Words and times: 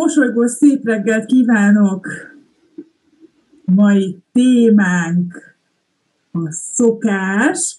Mosolygó 0.00 0.46
szép 0.46 0.84
reggelt 0.84 1.26
kívánok! 1.26 2.06
Mai 3.64 4.18
témánk 4.32 5.56
a 6.32 6.50
szokás, 6.50 7.78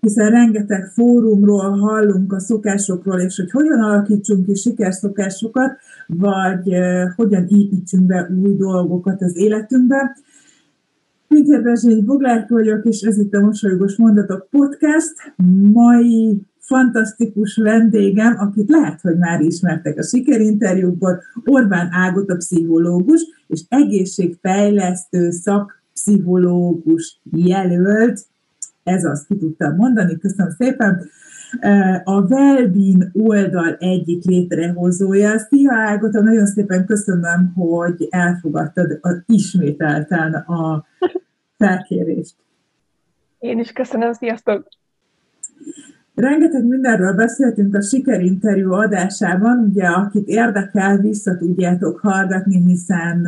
hiszen 0.00 0.30
rengeteg 0.30 0.86
fórumról 0.86 1.78
hallunk 1.78 2.32
a 2.32 2.40
szokásokról, 2.40 3.20
és 3.20 3.36
hogy 3.36 3.50
hogyan 3.50 3.82
alakítsunk 3.82 4.46
ki 4.46 4.54
sikerszokásokat, 4.54 5.78
vagy 6.06 6.72
hogyan 7.16 7.46
építsünk 7.48 8.06
be 8.06 8.30
új 8.42 8.56
dolgokat 8.56 9.22
az 9.22 9.36
életünkbe. 9.36 10.16
Pintér 11.28 11.62
Bezsényi 11.62 12.02
Boglárk 12.02 12.48
vagyok, 12.48 12.84
és 12.84 13.00
ez 13.00 13.18
itt 13.18 13.34
a 13.34 13.40
Mosolygós 13.40 13.96
Mondatok 13.96 14.48
Podcast. 14.50 15.14
Mai 15.72 16.42
fantasztikus 16.70 17.56
vendégem, 17.56 18.36
akit 18.38 18.68
lehet, 18.68 19.00
hogy 19.00 19.16
már 19.16 19.40
ismertek 19.40 19.98
a 19.98 20.02
sikerinterjúkból, 20.02 21.22
Orbán 21.44 21.88
Ágot 21.92 22.30
a 22.30 22.36
pszichológus, 22.36 23.20
és 23.46 23.60
egészségfejlesztő 23.68 25.30
szakpszichológus 25.30 27.20
jelölt, 27.30 28.20
ez 28.82 29.04
azt 29.04 29.26
ki 29.26 29.36
tudtam 29.36 29.76
mondani, 29.76 30.18
köszönöm 30.18 30.50
szépen, 30.58 31.08
a 32.04 32.20
Wellbeing 32.20 33.10
oldal 33.12 33.74
egyik 33.74 34.24
létrehozója. 34.24 35.38
Szia 35.38 35.72
Ágota, 35.72 36.20
nagyon 36.20 36.46
szépen 36.46 36.86
köszönöm, 36.86 37.52
hogy 37.54 38.06
elfogadtad 38.10 38.98
a, 39.00 39.08
ismételten 39.26 40.34
a 40.34 40.86
felkérést. 41.58 42.34
Én 43.38 43.58
is 43.58 43.72
köszönöm, 43.72 44.12
sziasztok! 44.12 44.68
Rengeteg 46.14 46.64
mindenről 46.66 47.12
beszéltünk 47.12 47.74
a 47.74 47.82
sikerinterjú 47.82 48.72
adásában, 48.72 49.58
ugye 49.58 49.86
akit 49.86 50.28
érdekel, 50.28 50.98
vissza 50.98 51.36
tudjátok 51.36 51.98
hallgatni, 51.98 52.62
hiszen, 52.66 53.26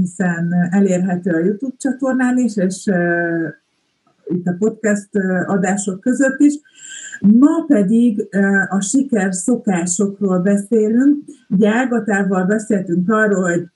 hiszen 0.00 0.54
elérhető 0.70 1.30
a 1.30 1.44
YouTube 1.44 1.74
csatornán 1.78 2.38
is, 2.38 2.56
és 2.56 2.90
itt 4.26 4.46
a 4.46 4.56
podcast 4.58 5.08
adások 5.46 6.00
között 6.00 6.40
is. 6.40 6.54
Ma 7.20 7.64
pedig 7.66 8.28
a 8.68 8.80
siker 8.80 9.34
szokásokról 9.34 10.38
beszélünk. 10.38 11.24
Ugye 11.48 11.68
Ágatával 11.68 12.44
beszéltünk 12.44 13.10
arról, 13.10 13.42
hogy 13.42 13.66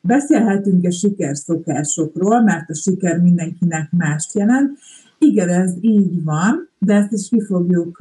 beszélhetünk 0.00 0.86
a 0.86 0.90
siker 0.90 1.36
szokásokról, 1.36 2.42
mert 2.42 2.70
a 2.70 2.74
siker 2.74 3.20
mindenkinek 3.20 3.88
mást 3.90 4.34
jelent, 4.34 4.78
igen, 5.18 5.48
ez 5.48 5.72
így 5.80 6.24
van, 6.24 6.69
de 6.82 6.94
ezt 6.94 7.12
is 7.12 7.28
ki 7.28 7.40
fogjuk 7.40 7.98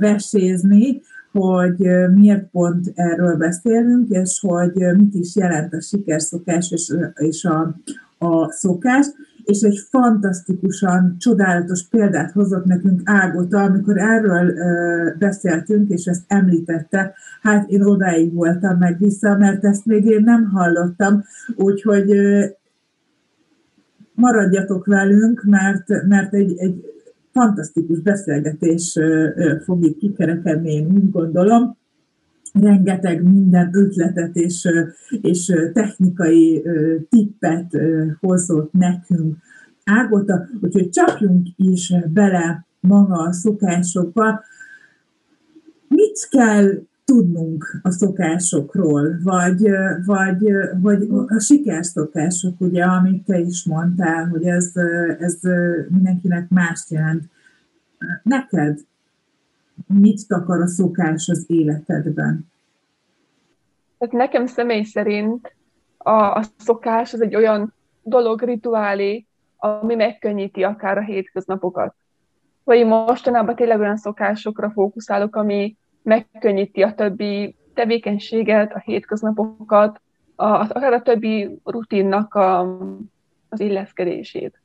vesézni, 0.00 1.00
hogy 1.32 1.88
miért 2.14 2.50
pont 2.50 2.92
erről 2.94 3.36
beszélünk, 3.36 4.08
és 4.08 4.40
hogy 4.40 4.72
mit 4.96 5.14
is 5.14 5.36
jelent 5.36 5.72
a 5.72 5.80
sikerszokás 5.80 6.70
és, 6.70 6.94
és 7.14 7.44
a, 7.44 7.76
a 8.18 8.52
szokás. 8.52 9.06
És 9.44 9.60
egy 9.60 9.78
fantasztikusan 9.90 11.16
csodálatos 11.18 11.88
példát 11.88 12.32
hozott 12.32 12.64
nekünk 12.64 13.00
Ágota, 13.04 13.62
amikor 13.62 13.98
erről 13.98 14.54
beszéltünk, 15.18 15.90
és 15.90 16.04
ezt 16.04 16.22
említette, 16.26 17.14
hát 17.42 17.70
én 17.70 17.82
odáig 17.82 18.34
voltam 18.34 18.78
meg 18.78 18.98
vissza, 18.98 19.36
mert 19.36 19.64
ezt 19.64 19.86
még 19.86 20.04
én 20.04 20.22
nem 20.22 20.44
hallottam, 20.44 21.24
úgyhogy 21.56 22.10
maradjatok 24.14 24.86
velünk, 24.86 25.42
mert, 25.44 26.06
mert 26.08 26.34
egy, 26.34 26.54
egy 26.58 26.95
fantasztikus 27.36 28.00
beszélgetés 28.00 28.98
fog 29.64 29.84
itt 29.84 29.98
kikerekedni, 29.98 30.72
én 30.72 30.86
úgy 30.86 31.10
gondolom. 31.10 31.76
Rengeteg 32.52 33.22
minden 33.22 33.70
ötletet 33.72 34.36
és, 34.36 34.68
és 35.20 35.52
technikai 35.72 36.62
tippet 37.08 37.76
hozott 38.20 38.72
nekünk 38.72 39.36
Ágota, 39.84 40.48
úgyhogy 40.60 40.88
csapjunk 40.88 41.46
is 41.56 41.92
bele 42.12 42.66
maga 42.80 43.14
a 43.14 43.32
szokásokba. 43.32 44.44
Mit 45.88 46.28
kell 46.30 46.82
tudnunk 47.06 47.80
a 47.82 47.90
szokásokról, 47.90 49.18
vagy, 49.22 49.68
vagy, 50.06 50.52
vagy 50.80 51.08
a 51.26 51.40
sikerszokások, 51.40 52.60
ugye, 52.60 52.84
amit 52.84 53.24
te 53.24 53.38
is 53.38 53.64
mondtál, 53.64 54.28
hogy 54.28 54.44
ez, 54.44 54.72
ez 55.18 55.40
mindenkinek 55.88 56.48
mást 56.48 56.90
jelent. 56.90 57.24
Neked 58.22 58.78
mit 59.86 60.28
takar 60.28 60.60
a 60.60 60.66
szokás 60.66 61.28
az 61.28 61.44
életedben? 61.46 62.50
Tehát 63.98 64.14
nekem 64.14 64.46
személy 64.46 64.82
szerint 64.82 65.54
a, 65.96 66.10
a 66.10 66.42
szokás 66.56 67.12
az 67.12 67.22
egy 67.22 67.36
olyan 67.36 67.72
dolog, 68.02 68.42
rituálé, 68.42 69.26
ami 69.56 69.94
megkönnyíti 69.94 70.62
akár 70.62 70.98
a 70.98 71.02
hétköznapokat. 71.02 71.94
Vagy 72.64 72.86
mostanában 72.86 73.54
tényleg 73.54 73.80
olyan 73.80 73.96
szokásokra 73.96 74.70
fókuszálok, 74.70 75.36
ami 75.36 75.76
megkönnyíti 76.06 76.82
a 76.82 76.94
többi 76.94 77.56
tevékenységet, 77.74 78.72
a 78.72 78.82
hétköznapokat, 78.84 80.00
a, 80.34 80.44
akár 80.44 80.92
a 80.92 81.02
többi 81.02 81.58
rutinnak 81.64 82.34
a, 82.34 82.60
az 83.48 83.60
illeszkedését. 83.60 84.60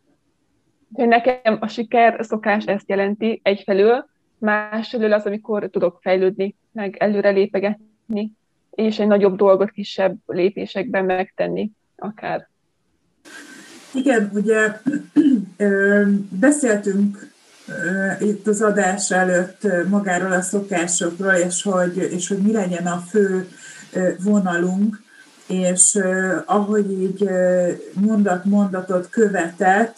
Úgyhogy 0.90 1.07
nekem 1.07 1.57
a 1.59 1.68
siker 1.68 2.25
szokás 2.25 2.66
ezt 2.66 2.90
jelenti 2.90 3.40
egyfelől, 3.44 4.06
másfelől 4.38 5.13
az, 5.13 5.25
amikor 5.25 5.69
tudok 5.69 6.00
fejlődni, 6.01 6.56
meg 6.72 6.96
előre 7.00 7.30
lépegetni, 7.30 8.31
és 8.72 9.00
egy 9.00 9.07
nagyobb 9.07 9.35
dolgot 9.35 9.72
kisebb 9.72 10.18
lépésekben 10.25 11.06
megtenni 11.06 11.72
akár. 11.96 12.50
Igen, 13.94 14.31
ugye 14.34 14.81
beszéltünk 16.40 17.31
itt 18.19 18.47
az 18.47 18.61
adás 18.61 19.11
előtt 19.11 19.67
magáról 19.88 20.31
a 20.31 20.41
szokásokról, 20.41 21.33
és 21.33 21.63
hogy, 21.63 21.97
és 21.97 22.27
hogy 22.27 22.38
mi 22.38 22.51
legyen 22.51 22.85
a 22.85 23.03
fő 23.09 23.47
vonalunk, 24.19 25.01
és 25.47 26.00
ahogy 26.45 26.91
így 26.91 27.29
mondat-mondatot 27.94 29.09
követett, 29.09 29.97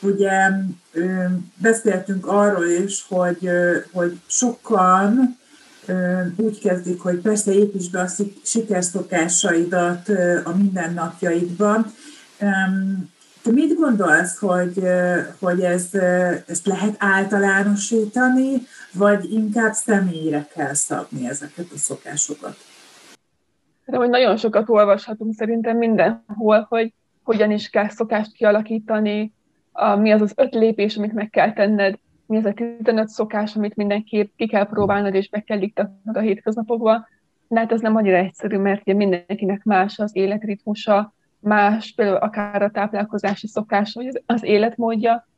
ugye 0.00 0.50
beszéltünk 1.56 2.26
arról 2.26 2.66
is, 2.66 3.04
hogy, 3.08 3.50
hogy 3.92 4.20
sokan 4.26 5.38
úgy 6.36 6.60
kezdik, 6.60 7.00
hogy 7.00 7.16
persze 7.16 7.52
építs 7.52 7.90
be 7.90 8.00
a 8.00 8.08
sikerszokásaidat 8.44 10.08
a 10.44 10.56
mindennapjaidban, 10.56 11.94
te 13.44 13.50
mit 13.52 13.74
gondolsz, 13.74 14.38
hogy, 14.38 14.82
hogy 15.40 15.60
ez, 15.60 15.94
ezt 16.46 16.66
lehet 16.66 16.94
általánosítani, 16.98 18.52
vagy 18.94 19.32
inkább 19.32 19.72
személyre 19.72 20.46
kell 20.54 20.74
szabni 20.74 21.28
ezeket 21.28 21.66
a 21.74 21.76
szokásokat? 21.76 22.56
De 23.84 23.96
hogy 23.96 24.08
nagyon 24.08 24.36
sokat 24.36 24.68
olvashatunk 24.68 25.34
szerintem 25.34 25.76
mindenhol, 25.76 26.66
hogy 26.68 26.92
hogyan 27.22 27.50
is 27.50 27.70
kell 27.70 27.88
szokást 27.88 28.32
kialakítani, 28.32 29.32
mi 29.98 30.12
az 30.12 30.20
az 30.20 30.32
öt 30.36 30.54
lépés, 30.54 30.96
amit 30.96 31.12
meg 31.12 31.30
kell 31.30 31.52
tenned, 31.52 31.98
mi 32.26 32.36
az 32.36 32.44
a 32.44 32.52
15 32.52 33.08
szokás, 33.08 33.56
amit 33.56 33.76
mindenképp 33.76 34.30
ki 34.36 34.46
kell 34.46 34.66
próbálnod, 34.66 35.14
és 35.14 35.28
be 35.28 35.40
kell 35.40 35.60
iktatnod 35.60 36.16
a 36.16 36.20
hétköznapokba. 36.20 37.08
De 37.48 37.60
hát 37.60 37.72
ez 37.72 37.80
nem 37.80 37.96
annyira 37.96 38.16
egyszerű, 38.16 38.56
mert 38.56 38.80
ugye 38.80 38.94
mindenkinek 38.94 39.64
más 39.64 39.98
az 39.98 40.16
életritmusa, 40.16 41.14
más, 41.44 41.92
például 41.96 42.16
akár 42.16 42.62
a 42.62 42.70
táplálkozási 42.70 43.46
szokás, 43.46 43.94
vagy 43.94 44.22
az 44.26 44.42
életmódja, 44.44 45.28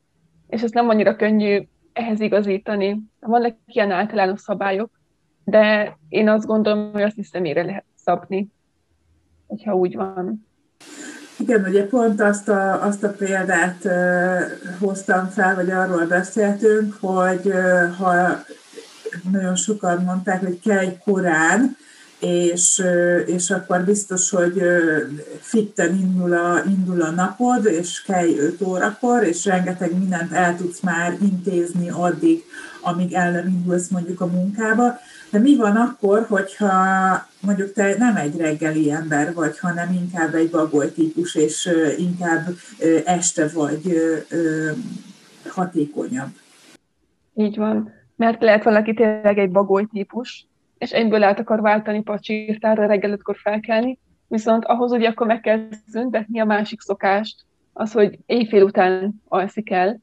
és 0.49 0.63
ez 0.63 0.71
nem 0.71 0.89
annyira 0.89 1.17
könnyű 1.17 1.63
ehhez 1.93 2.21
igazítani. 2.21 3.03
Vannak 3.21 3.57
ilyen 3.67 3.91
általános 3.91 4.41
szabályok, 4.41 4.91
de 5.45 5.97
én 6.09 6.29
azt 6.29 6.47
gondolom, 6.47 6.93
hogy 6.93 7.03
azt 7.03 7.19
is 7.19 7.27
személyre 7.27 7.63
lehet 7.63 7.85
szabni, 7.95 8.49
hogyha 9.47 9.75
úgy 9.75 9.95
van. 9.95 10.47
Igen, 11.39 11.65
ugye 11.65 11.87
pont 11.87 12.21
azt 12.21 12.49
a, 12.49 12.83
azt 12.85 13.05
a 13.05 13.13
példát 13.13 13.85
uh, 13.85 14.79
hoztam 14.79 15.27
fel, 15.27 15.55
vagy 15.55 15.71
arról 15.71 16.07
beszéltünk, 16.07 16.97
hogy 17.01 17.47
uh, 17.47 17.95
ha 17.97 18.45
nagyon 19.31 19.57
sokan 19.57 20.03
mondták, 20.05 20.41
hogy 20.41 20.61
kell 20.61 20.99
korán, 21.05 21.77
és, 22.21 22.83
és 23.27 23.51
akkor 23.51 23.85
biztos, 23.85 24.31
hogy 24.31 24.63
fitten 25.41 25.95
indul 25.95 26.33
a, 26.33 26.63
indul 26.67 27.03
a 27.03 27.11
napod, 27.11 27.67
és 27.67 28.03
kell 28.03 28.27
5 28.27 28.61
órakor, 28.61 29.23
és 29.23 29.45
rengeteg 29.45 29.99
mindent 29.99 30.33
el 30.33 30.57
tudsz 30.57 30.81
már 30.81 31.17
intézni 31.23 31.91
addig, 31.91 32.45
amíg 32.81 33.13
el 33.13 33.31
nem 33.31 33.47
indulsz 33.47 33.89
mondjuk 33.89 34.21
a 34.21 34.27
munkába. 34.27 34.99
De 35.31 35.39
mi 35.39 35.57
van 35.57 35.77
akkor, 35.77 36.27
hogyha 36.29 36.75
mondjuk 37.41 37.73
te 37.73 37.95
nem 37.99 38.17
egy 38.17 38.37
reggeli 38.37 38.91
ember 38.91 39.35
vagy, 39.35 39.59
hanem 39.59 39.93
inkább 39.93 40.35
egy 40.35 40.51
bagoly 40.51 40.93
típus, 40.93 41.35
és 41.35 41.71
inkább 41.99 42.47
este 43.05 43.49
vagy 43.49 43.97
hatékonyabb? 45.49 46.31
Így 47.35 47.57
van. 47.57 47.95
Mert 48.17 48.43
lehet 48.43 48.65
valaki 48.65 48.95
tényleg 48.95 49.39
egy 49.39 49.51
bagoly 49.51 49.87
típus, 49.93 50.47
és 50.79 50.93
egyből 50.93 51.23
át 51.23 51.39
akar 51.39 51.61
váltani 51.61 52.03
pacsirtára 52.03 52.87
reggel 52.87 53.19
felkelni, 53.43 53.99
Viszont 54.29 54.65
ahhoz 54.65 54.93
ugye 54.93 55.09
akkor 55.09 55.27
meg 55.27 55.41
kell 55.41 55.69
szüntetni 55.89 56.41
a 56.41 56.45
másik 56.45 56.81
szokást, 56.81 57.45
az, 57.73 57.93
hogy 57.93 58.19
éjfél 58.27 58.63
után 58.63 59.23
alszik 59.29 59.71
el. 59.71 60.01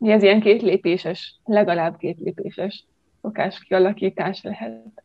Ez 0.00 0.22
ilyen 0.22 0.40
két 0.40 0.62
lépéses, 0.62 1.40
legalább 1.44 1.96
két 1.96 2.18
lépéses 2.18 2.84
szokás 3.20 3.60
kialakítás 3.60 4.42
lehet. 4.42 5.02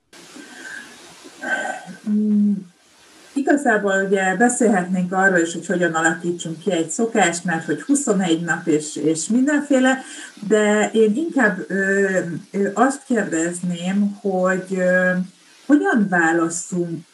Igazából 3.38 4.06
ugye 4.06 4.36
beszélhetnénk 4.36 5.12
arról 5.14 5.38
is, 5.38 5.54
hogy 5.54 5.66
hogyan 5.66 5.94
alakítsunk 5.94 6.60
ki 6.60 6.72
egy 6.72 6.90
szokást, 6.90 7.44
mert 7.44 7.66
hogy 7.66 7.82
21 7.82 8.42
nap 8.42 8.68
és, 8.68 8.96
és 8.96 9.28
mindenféle, 9.28 10.02
de 10.48 10.90
én 10.94 11.16
inkább 11.16 11.66
ö, 11.68 12.20
ö, 12.52 12.70
azt 12.74 13.04
kérdezném, 13.06 14.18
hogy 14.22 14.66
ö, 14.70 15.12
hogyan 15.66 16.08
válaszunk, 16.10 17.06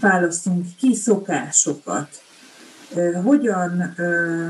válaszunk 0.00 0.66
ki 0.78 0.94
szokásokat, 0.94 2.08
ö, 2.94 3.12
hogyan, 3.12 3.92
ö, 3.96 4.46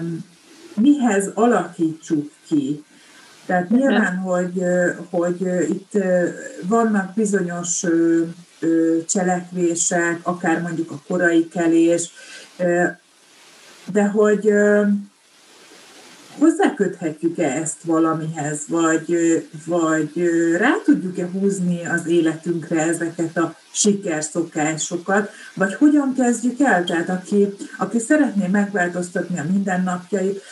mihez 0.74 1.30
alakítsuk 1.34 2.30
ki. 2.46 2.84
Tehát 3.46 3.70
nyilván, 3.70 4.16
hogy, 4.16 4.62
hogy 5.10 5.40
itt 5.68 5.92
vannak 6.62 7.14
bizonyos 7.14 7.84
cselekvések, 9.06 10.18
akár 10.22 10.60
mondjuk 10.60 10.90
a 10.90 11.02
korai 11.06 11.48
kelés, 11.48 12.10
de 13.92 14.04
hogy 14.04 14.52
hozzáköthetjük-e 16.38 17.48
ezt 17.48 17.82
valamihez, 17.84 18.60
vagy, 18.68 19.16
vagy 19.66 20.12
rá 20.56 20.72
tudjuk-e 20.84 21.28
húzni 21.32 21.86
az 21.86 22.06
életünkre 22.06 22.80
ezeket 22.80 23.36
a 23.36 23.56
sikerszokásokat, 23.72 25.30
vagy 25.54 25.74
hogyan 25.74 26.14
kezdjük 26.16 26.60
el? 26.60 26.84
Tehát 26.84 27.08
aki, 27.08 27.54
aki 27.78 27.98
szeretné 27.98 28.46
megváltoztatni 28.46 29.38
a 29.38 29.44
mindennapjait, 29.50 30.42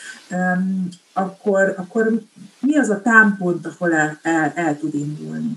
akkor, 1.13 1.73
akkor 1.77 2.21
mi 2.59 2.77
az 2.77 2.89
a 2.89 3.01
támpont, 3.01 3.65
ahol 3.65 3.93
el, 3.93 4.19
el, 4.21 4.51
el 4.55 4.77
tud 4.77 4.93
indulni? 4.93 5.51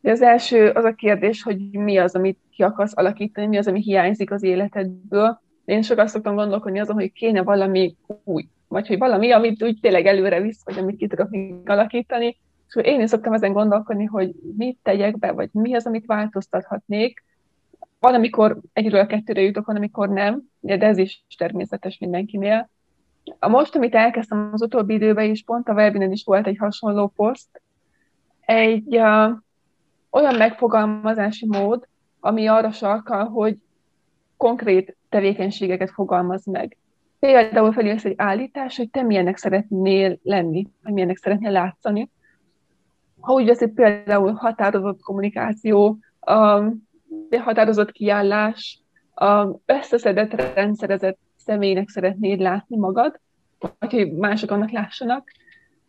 De 0.00 0.10
az 0.10 0.22
első 0.22 0.68
az 0.68 0.84
a 0.84 0.94
kérdés, 0.94 1.42
hogy 1.42 1.58
mi 1.70 1.98
az, 1.98 2.14
amit 2.14 2.38
ki 2.50 2.62
akarsz 2.62 2.96
alakítani, 2.96 3.46
mi 3.46 3.58
az, 3.58 3.66
ami 3.66 3.80
hiányzik 3.80 4.30
az 4.30 4.42
életedből. 4.42 5.40
Én 5.64 5.82
sokat 5.82 6.08
szoktam 6.08 6.34
gondolkodni 6.34 6.80
azon, 6.80 6.94
hogy 6.94 7.12
kéne 7.12 7.42
valami 7.42 7.96
új, 8.24 8.48
vagy 8.68 8.86
hogy 8.86 8.98
valami, 8.98 9.30
amit 9.30 9.62
úgy 9.62 9.78
tényleg 9.80 10.06
előre 10.06 10.40
visz, 10.40 10.64
vagy 10.64 10.78
amit 10.78 10.96
ki 10.96 11.06
tudok 11.06 11.30
még 11.30 11.54
alakítani. 11.64 12.36
És 12.68 12.84
én 12.84 13.00
is 13.00 13.08
szoktam 13.08 13.32
ezen 13.32 13.52
gondolkodni, 13.52 14.04
hogy 14.04 14.34
mit 14.56 14.78
tegyek 14.82 15.18
be, 15.18 15.32
vagy 15.32 15.48
mi 15.52 15.74
az, 15.74 15.86
amit 15.86 16.06
változtathatnék. 16.06 17.24
Van, 18.00 18.14
amikor 18.14 18.60
egyről 18.72 19.00
a 19.00 19.06
kettőre 19.06 19.40
jutok, 19.40 19.66
van, 19.66 19.76
amikor 19.76 20.08
nem, 20.08 20.42
de 20.60 20.78
ez 20.78 20.98
is 20.98 21.24
természetes 21.38 21.98
mindenkinél. 21.98 22.70
Most, 23.40 23.74
amit 23.76 23.94
elkezdtem 23.94 24.50
az 24.52 24.62
utóbbi 24.62 24.94
időben 24.94 25.30
is, 25.30 25.44
pont 25.44 25.68
a 25.68 25.72
webinen 25.72 26.12
is 26.12 26.24
volt 26.24 26.46
egy 26.46 26.56
hasonló 26.58 27.12
poszt, 27.16 27.62
egy 28.40 28.96
uh, 28.96 29.30
olyan 30.10 30.34
megfogalmazási 30.36 31.46
mód, 31.46 31.86
ami 32.20 32.46
arra 32.46 32.70
sarkal, 32.70 33.24
hogy 33.24 33.56
konkrét 34.36 34.96
tevékenységeket 35.08 35.90
fogalmaz 35.90 36.46
meg. 36.46 36.76
Például 37.18 37.72
felülsz 37.72 38.04
egy 38.04 38.14
állítás, 38.16 38.76
hogy 38.76 38.90
te 38.90 39.02
milyennek 39.02 39.36
szeretnél 39.36 40.18
lenni, 40.22 40.66
vagy 40.82 40.92
milyennek 40.92 41.16
szeretnél 41.16 41.50
látszani. 41.50 42.10
Ha 43.20 43.32
úgy 43.32 43.46
veszik 43.46 43.74
például 43.74 44.32
határozott 44.32 45.02
kommunikáció, 45.02 45.98
um, 46.26 46.88
határozott 47.30 47.92
kiállás, 47.92 48.82
um, 49.20 49.60
összeszedett, 49.66 50.54
rendszerezett 50.54 51.18
személynek 51.44 51.88
szeretnéd 51.88 52.40
látni 52.40 52.76
magad, 52.76 53.20
vagy 53.78 53.92
hogy 53.92 54.12
mások 54.12 54.50
annak 54.50 54.70
lássanak, 54.70 55.30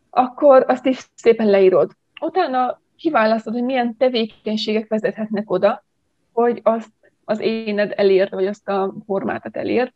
akkor 0.10 0.66
azt 0.68 0.86
is 0.86 1.10
szépen 1.16 1.50
leírod. 1.50 1.92
Utána 2.22 2.82
kiválasztod, 2.96 3.54
hogy 3.54 3.64
milyen 3.64 3.98
tevékenységek 3.98 4.88
vezethetnek 4.88 5.52
oda, 5.52 5.84
hogy 6.32 6.60
azt 6.64 6.92
az 7.26 7.40
éned 7.40 7.94
elért, 7.96 8.32
vagy 8.32 8.46
azt 8.46 8.70
a 8.70 8.94
formátat 9.06 9.58
elért. 9.58 9.94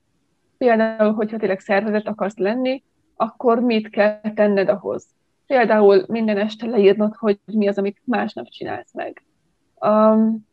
Például, 0.57 1.13
hogyha 1.13 1.38
tényleg 1.38 1.60
szervezet 1.60 2.07
akarsz 2.07 2.38
lenni, 2.38 2.83
akkor 3.15 3.60
mit 3.60 3.89
kell 3.89 4.21
tenned 4.36 4.69
ahhoz? 4.69 5.06
Például 5.45 6.06
minden 6.07 6.38
este 6.38 6.65
leírnod, 6.68 7.15
hogy 7.15 7.39
mi 7.45 7.68
az, 7.68 7.77
amit 7.77 8.01
másnap 8.03 8.48
csinálsz 8.48 8.94
meg. 8.94 9.24
Um, 9.80 10.48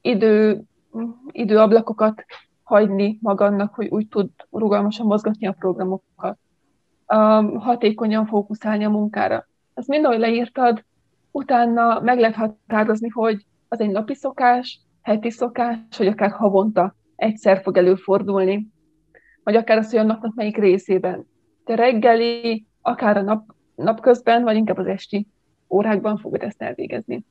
idő, 0.00 0.62
időablakokat 1.30 2.24
hagyni 2.68 3.18
magadnak, 3.20 3.74
hogy 3.74 3.88
úgy 3.88 4.08
tud 4.08 4.30
rugalmasan 4.50 5.06
mozgatni 5.06 5.46
a 5.46 5.52
programokat. 5.52 6.38
Hatékonyan 7.58 8.26
fókuszálni 8.26 8.84
a 8.84 8.90
munkára. 8.90 9.46
Ezt 9.74 9.88
mind, 9.88 10.04
ahogy 10.04 10.18
leírtad, 10.18 10.84
utána 11.30 12.00
meg 12.00 12.18
lehet 12.18 12.36
határozni, 12.36 13.08
hogy 13.08 13.46
az 13.68 13.80
egy 13.80 13.90
napi 13.90 14.14
szokás, 14.14 14.80
heti 15.02 15.30
szokás, 15.30 15.78
vagy 15.96 16.06
akár 16.06 16.30
havonta 16.30 16.94
egyszer 17.16 17.62
fog 17.62 17.76
előfordulni, 17.76 18.68
vagy 19.42 19.56
akár 19.56 19.78
az, 19.78 19.90
hogy 19.90 19.98
a 19.98 20.02
napnak 20.02 20.34
melyik 20.34 20.56
részében. 20.56 21.26
De 21.64 21.74
reggeli, 21.74 22.66
akár 22.82 23.16
a 23.16 23.22
nap, 23.22 23.54
napközben, 23.74 24.42
vagy 24.42 24.56
inkább 24.56 24.78
az 24.78 24.86
esti 24.86 25.26
órákban 25.68 26.16
fogod 26.16 26.42
ezt 26.42 26.62
elvégezni. 26.62 27.24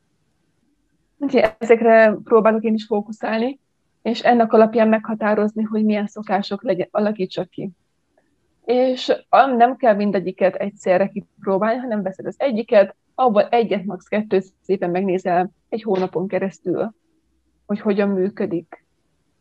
Úgyhogy 1.18 1.54
ezekre 1.60 2.18
próbálok 2.24 2.64
én 2.64 2.74
is 2.74 2.86
fókuszálni, 2.86 3.60
és 4.02 4.20
ennek 4.20 4.54
alapján 4.54 4.88
meghatározni, 4.88 5.64
hogy 5.64 5.84
milyen 5.84 6.08
szokások 6.08 6.64
legyen, 6.64 6.88
alakítsak 6.92 7.50
ki. 7.50 7.70
És 8.66 9.14
nem 9.58 9.76
kell 9.76 9.96
mindegyiket 9.96 10.56
egyszerre 10.56 11.08
kipróbálni, 11.08 11.80
hanem 11.80 12.02
veszed 12.02 12.26
az 12.26 12.36
egyiket, 12.38 12.96
abban 13.16 13.48
egyet, 13.50 13.86
max. 13.86 14.08
kettőt 14.08 14.46
szépen 14.62 14.90
megnézel 14.90 15.50
egy 15.70 15.82
hónapon 15.82 16.28
keresztül, 16.28 16.94
hogy 17.66 17.80
hogyan 17.80 18.10
működik. 18.10 18.86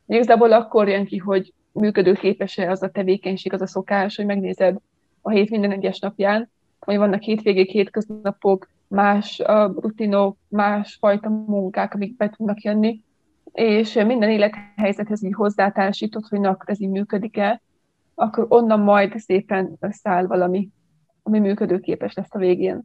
Igazából 0.06 0.52
akkor 0.52 0.88
jön 0.88 1.04
ki, 1.04 1.16
hogy 1.16 1.52
működőképes-e 1.72 2.70
az 2.70 2.82
a 2.82 2.90
tevékenység, 2.90 3.52
az 3.52 3.60
a 3.60 3.66
szokás, 3.66 4.16
hogy 4.16 4.26
megnézed 4.26 4.76
a 5.20 5.30
hét 5.30 5.50
minden 5.50 5.70
egyes 5.70 5.98
napján, 5.98 6.50
hogy 6.80 6.96
vannak 6.96 7.22
hétvégék, 7.22 7.70
hétköznapok, 7.70 8.68
más 8.88 9.42
uh, 9.46 9.74
rutinok, 9.74 10.36
más 10.48 10.96
fajta 11.00 11.28
munkák, 11.28 11.94
amik 11.94 12.16
be 12.16 12.28
tudnak 12.28 12.62
jönni, 12.62 13.02
és 13.56 13.92
minden 13.92 14.30
élethelyzethez 14.30 15.24
így 15.24 15.34
hozzátársított, 15.34 16.28
hogy 16.28 16.40
na, 16.40 16.56
ez 16.64 16.80
így 16.80 16.88
működik-e, 16.88 17.62
akkor 18.14 18.46
onnan 18.48 18.80
majd 18.80 19.18
szépen 19.18 19.78
száll 19.90 20.26
valami, 20.26 20.68
ami 21.22 21.38
működőképes 21.38 22.14
lesz 22.14 22.26
a 22.34 22.38
végén. 22.38 22.82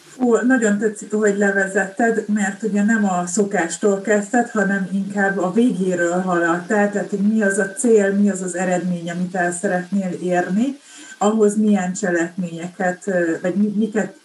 Fú, 0.00 0.34
nagyon 0.36 0.78
tetszik, 0.78 1.12
hogy 1.12 1.36
levezetted, 1.36 2.24
mert 2.28 2.62
ugye 2.62 2.82
nem 2.82 3.04
a 3.04 3.26
szokástól 3.26 4.00
kezdted, 4.00 4.50
hanem 4.50 4.88
inkább 4.92 5.38
a 5.38 5.52
végéről 5.52 6.20
haladtál, 6.20 6.90
tehát 6.90 7.10
hogy 7.10 7.32
mi 7.32 7.42
az 7.42 7.58
a 7.58 7.72
cél, 7.72 8.12
mi 8.12 8.30
az 8.30 8.42
az 8.42 8.56
eredmény, 8.56 9.10
amit 9.10 9.34
el 9.34 9.52
szeretnél 9.52 10.10
érni, 10.22 10.76
ahhoz 11.18 11.56
milyen 11.56 11.92
cselekményeket, 11.92 13.04
vagy 13.42 13.54
miket 13.54 14.16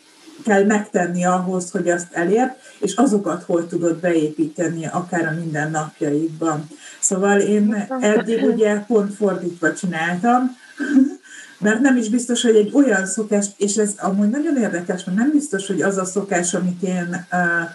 kell 0.44 0.66
megtenni 0.66 1.26
ahhoz, 1.26 1.72
hogy 1.72 1.90
azt 1.90 2.08
elérd, 2.12 2.52
és 2.80 2.96
azokat 2.96 3.44
hol 3.44 3.68
tudod 3.68 4.00
beépíteni, 4.00 4.88
akár 4.88 5.26
a 5.26 5.40
mindennapjaidban. 5.40 6.68
Szóval 7.00 7.40
én 7.40 7.88
eddig 8.00 8.44
ugye 8.44 8.80
pont 8.80 9.14
fordítva 9.14 9.74
csináltam, 9.74 10.58
mert 11.60 11.80
nem 11.80 11.98
is 11.98 12.10
biztos, 12.10 12.42
hogy 12.42 12.56
egy 12.56 12.72
olyan 12.74 13.06
szokás, 13.06 13.46
és 13.58 13.76
ez 13.76 13.94
amúgy 13.98 14.30
nagyon 14.30 14.58
érdekes, 14.58 15.04
mert 15.04 15.18
nem 15.18 15.32
biztos, 15.32 15.68
hogy 15.68 15.82
az 15.82 15.98
a 15.98 16.06
szokás, 16.06 16.54
amit 16.54 16.84
én 16.84 17.26
uh, 17.32 17.70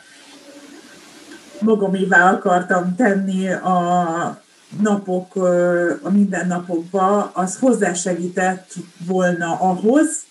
magamívá 1.61 2.33
akartam 2.33 2.95
tenni 2.97 3.51
a 3.51 4.41
napok, 4.83 5.37
uh, 5.37 5.91
a 6.03 6.11
mindennapokba, 6.11 7.31
az 7.35 7.57
hozzásegített 7.59 8.73
volna 9.07 9.61
ahhoz, 9.61 10.27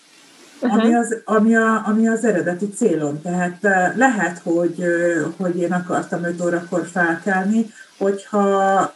uh-huh. 0.60 0.82
ami, 0.82 0.94
az, 0.94 1.16
ami, 1.24 1.56
a, 1.56 1.82
ami 1.86 2.08
az 2.08 2.24
eredeti 2.24 2.68
célom. 2.68 3.22
Tehát 3.22 3.58
uh, 3.62 3.96
lehet, 3.96 4.38
hogy, 4.38 4.74
uh, 4.78 5.34
hogy 5.36 5.56
én 5.56 5.72
akartam 5.72 6.24
5 6.24 6.40
órakor 6.40 6.86
felkelni, 6.86 7.66
hogyha 7.98 8.94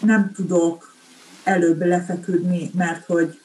nem 0.00 0.32
tudok 0.34 0.94
előbb 1.44 1.86
lefeküdni, 1.86 2.70
mert 2.74 3.06
hogy 3.06 3.38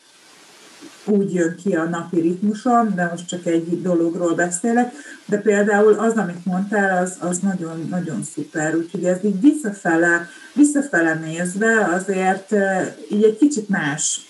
úgy 1.05 1.33
jön 1.33 1.55
ki 1.63 1.75
a 1.75 1.83
napi 1.83 2.19
ritmusom, 2.19 2.95
de 2.95 3.07
most 3.12 3.27
csak 3.27 3.45
egy 3.45 3.81
dologról 3.81 4.36
beszélek, 4.36 4.93
de 5.25 5.38
például 5.38 5.93
az, 5.93 6.13
amit 6.13 6.45
mondtál, 6.45 7.03
az, 7.03 7.17
az 7.19 7.39
nagyon, 7.39 7.88
nagyon 7.89 8.24
szuper, 8.24 8.75
úgyhogy 8.75 9.05
ez 9.05 9.24
így 9.24 9.41
visszafele, 9.41 10.27
visszafele 10.53 11.13
nézve 11.13 11.89
azért 11.93 12.55
így 13.12 13.24
egy 13.24 13.38
kicsit 13.38 13.69
más 13.69 14.28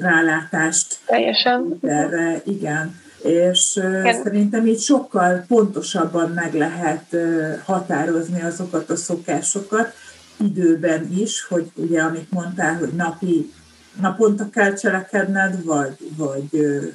rálátást 0.00 0.98
Teljesen. 1.06 1.78
erre, 1.82 2.40
igen. 2.44 3.00
és 3.22 3.76
Igen. 3.76 4.22
szerintem 4.22 4.66
így 4.66 4.80
sokkal 4.80 5.44
pontosabban 5.48 6.30
meg 6.30 6.54
lehet 6.54 7.16
határozni 7.64 8.42
azokat 8.42 8.90
a 8.90 8.96
szokásokat 8.96 9.92
időben 10.36 11.08
is, 11.16 11.44
hogy 11.44 11.70
ugye 11.74 12.02
amit 12.02 12.30
mondtál, 12.30 12.76
hogy 12.76 12.92
napi 12.96 13.52
naponta 14.00 14.50
kell 14.50 14.74
cselekedned, 14.74 15.64
vagy, 15.64 15.96
vagy, 16.16 16.48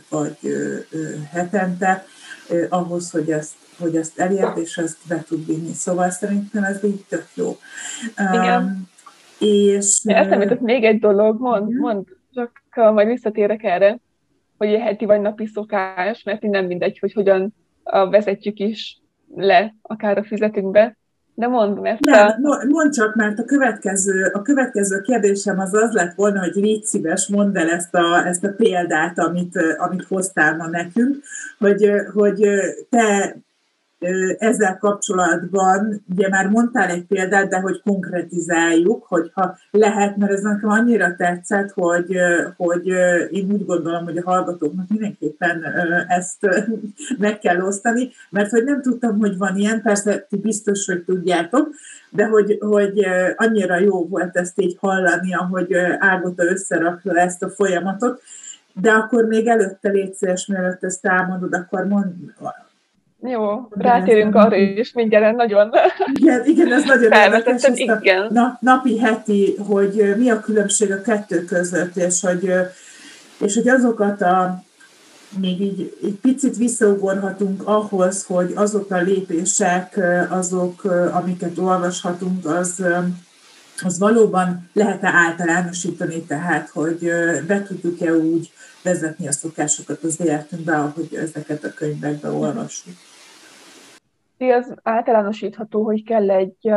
vagy 0.10 0.38
hetente, 1.32 2.06
ahhoz, 2.70 3.12
hogy 3.12 3.32
ezt, 3.32 3.54
hogy 3.80 3.96
ezt 3.96 4.20
elérd, 4.20 4.58
és 4.58 4.78
ezt 4.78 4.98
be 5.08 5.24
tud 5.28 5.46
vinni. 5.46 5.74
Szóval 5.74 6.10
szerintem 6.10 6.64
ez 6.64 6.84
így 6.84 7.06
tök 7.10 7.28
jó. 7.34 7.58
Igen. 8.34 8.64
Um, 8.64 8.90
és... 9.40 10.02
Eszembe 10.04 10.58
még 10.62 10.84
egy 10.84 11.00
dolog, 11.00 11.40
mond, 11.40 11.74
mond, 11.80 12.06
csak 12.34 12.52
majd 12.74 13.08
visszatérek 13.08 13.64
erre, 13.64 14.00
hogy 14.58 14.74
a 14.74 14.80
heti 14.80 15.06
vagy 15.06 15.22
napi 15.22 15.46
szokás, 15.46 16.24
mert 16.24 16.42
nem 16.42 16.66
mindegy, 16.66 17.00
hogy 17.00 17.14
hogyan 17.14 17.54
vezetjük 18.10 18.60
is 18.60 19.02
le, 19.36 19.76
akár 19.82 20.18
a 20.18 20.24
fizetünkbe, 20.24 20.98
de 21.34 21.48
mondd, 21.48 21.80
mert... 21.80 22.00
Nem, 22.00 22.28
a... 22.28 22.66
mondd 22.70 22.92
csak, 22.92 23.16
mert 23.16 23.40
a 23.40 23.44
következő, 23.46 24.32
a 24.34 24.42
következő 24.42 25.02
kérdésem 25.02 25.60
az 25.60 25.74
az 25.74 25.94
lett 25.94 26.16
volna, 26.16 26.40
hogy 26.40 26.54
légy 26.56 26.84
szíves, 26.84 27.28
mondd 27.28 27.58
el 27.58 27.70
ezt 27.70 27.96
a, 27.96 28.26
ezt 28.28 28.44
a 28.44 28.54
példát, 28.58 29.20
amit, 29.20 29.56
amit 29.78 30.04
hoztál 30.04 30.56
ma 30.56 30.68
nekünk, 30.68 31.16
hogy, 31.58 31.92
hogy 32.14 32.48
te 32.90 33.36
ezzel 34.38 34.78
kapcsolatban, 34.78 36.04
ugye 36.10 36.30
már 36.30 36.48
mondtál 36.48 36.90
egy 36.90 37.06
példát, 37.06 37.50
de 37.50 37.60
hogy 37.60 37.82
konkretizáljuk, 37.82 39.04
hogyha 39.04 39.58
lehet, 39.72 40.18
mert 40.18 40.32
ez 40.32 40.42
nekem 40.42 40.70
annyira 40.70 41.16
tetszett, 41.16 41.72
hogy, 41.72 42.16
hogy 42.58 42.88
én 43.32 43.52
úgy 43.52 43.66
gondolom, 43.66 44.04
hogy 44.04 44.18
a 44.18 44.30
hallgatóknak 44.30 44.90
mindenképpen 44.90 45.64
ezt 46.08 46.48
meg 47.18 47.40
kell 47.40 47.62
osztani, 47.62 48.10
mert 48.30 48.50
hogy 48.50 48.64
nem 48.64 48.82
tudtam, 48.82 49.20
hogy 49.20 49.38
van 49.38 49.56
ilyen, 49.56 49.82
persze 49.82 50.26
ti 50.30 50.38
biztos, 50.38 50.86
hogy 50.86 51.04
tudjátok, 51.04 51.70
de 52.10 52.26
hogy, 52.26 52.58
hogy 52.60 53.06
annyira 53.36 53.80
jó 53.80 54.08
volt 54.08 54.38
ezt 54.38 54.62
így 54.62 54.78
hallani, 54.80 55.34
ahogy 55.34 55.74
Ágota 56.00 56.44
összerakta 56.44 57.16
ezt 57.16 57.44
a 57.44 57.50
folyamatot, 57.50 58.22
de 58.74 58.92
akkor 58.92 59.26
még 59.26 59.48
előtte 59.48 59.90
légy 59.90 60.14
szíves, 60.14 60.46
mielőtt 60.46 60.84
ezt 60.84 61.06
elmondod, 61.06 61.54
akkor 61.54 61.86
mond, 61.86 62.14
jó, 63.24 63.68
rátérünk 63.70 64.36
arra 64.36 64.56
is 64.56 64.94
mindjárt 64.94 65.36
nagyon 65.36 65.72
igen, 66.20 66.46
igen, 66.46 66.74
ez 66.74 66.84
nagyon 66.84 67.12
érdekes. 67.24 67.64
Igen. 67.74 68.38
A 68.38 68.58
napi, 68.62 69.00
heti, 69.00 69.56
hogy 69.68 70.14
mi 70.18 70.30
a 70.30 70.40
különbség 70.40 70.92
a 70.92 71.02
kettő 71.02 71.46
között, 71.46 71.96
és 71.96 72.22
hogy, 72.22 72.54
és 73.38 73.56
hogy 73.56 73.68
azokat 73.68 74.22
a 74.22 74.64
még 75.40 75.62
így, 75.62 75.98
így 76.04 76.16
picit 76.22 76.58
visszaugorhatunk 76.58 77.68
ahhoz, 77.68 78.26
hogy 78.26 78.52
azok 78.56 78.92
a 78.92 78.98
lépések, 78.98 80.00
azok, 80.30 80.84
amiket 81.12 81.58
olvashatunk, 81.58 82.46
az, 82.46 82.84
az 83.84 84.00
valóban 84.00 84.70
lehet-e 84.74 85.08
általánosítani, 85.08 86.22
tehát, 86.22 86.70
hogy 86.70 87.12
be 87.48 87.64
tudjuk-e 87.64 88.14
úgy 88.14 88.52
vezetni 88.84 89.28
a 89.28 89.32
szokásokat 89.32 90.04
az 90.04 90.20
életünkbe, 90.20 90.76
ahogy 90.76 91.16
ezeket 91.16 91.64
a 91.64 91.74
könyvekbe 91.74 92.30
olvassuk 92.30 92.94
az 94.50 94.76
általánosítható, 94.84 95.84
hogy 95.84 96.04
kell 96.04 96.32
egy 96.32 96.72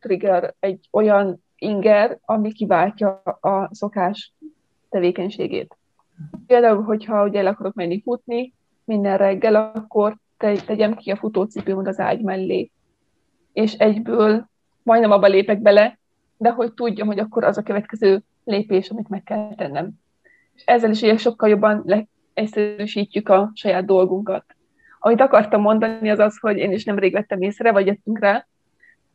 trigger, 0.00 0.54
egy 0.58 0.88
olyan 0.90 1.44
inger, 1.56 2.18
ami 2.24 2.52
kiváltja 2.52 3.10
a 3.40 3.68
szokás 3.74 4.32
tevékenységét. 4.88 5.76
Például, 6.46 6.82
hogyha 6.82 7.24
ugye 7.24 7.38
el 7.38 7.46
akarok 7.46 7.74
menni 7.74 8.02
futni 8.02 8.52
minden 8.84 9.16
reggel, 9.16 9.54
akkor 9.54 10.16
te, 10.36 10.52
tegyem 10.52 10.94
ki 10.94 11.10
a 11.10 11.16
futócipőmet 11.16 11.86
az 11.86 12.00
ágy 12.00 12.20
mellé. 12.20 12.70
És 13.52 13.72
egyből 13.72 14.48
majdnem 14.82 15.10
abba 15.10 15.26
lépek 15.26 15.60
bele, 15.60 15.98
de 16.36 16.50
hogy 16.50 16.72
tudjam, 16.72 17.06
hogy 17.06 17.18
akkor 17.18 17.44
az 17.44 17.58
a 17.58 17.62
következő 17.62 18.22
lépés, 18.44 18.90
amit 18.90 19.08
meg 19.08 19.22
kell 19.22 19.54
tennem. 19.54 19.90
És 20.54 20.62
ezzel 20.64 20.90
is 20.90 21.02
ugye 21.02 21.16
sokkal 21.16 21.48
jobban 21.48 21.84
leegyszerűsítjük 21.84 23.28
a 23.28 23.50
saját 23.54 23.84
dolgunkat. 23.84 24.44
Amit 25.04 25.20
akartam 25.20 25.60
mondani, 25.60 26.10
az 26.10 26.18
az, 26.18 26.38
hogy 26.38 26.56
én 26.56 26.72
is 26.72 26.84
nemrég 26.84 27.12
vettem 27.12 27.40
észre, 27.40 27.72
vagy 27.72 27.86
jöttünk 27.86 28.18
rá, 28.18 28.46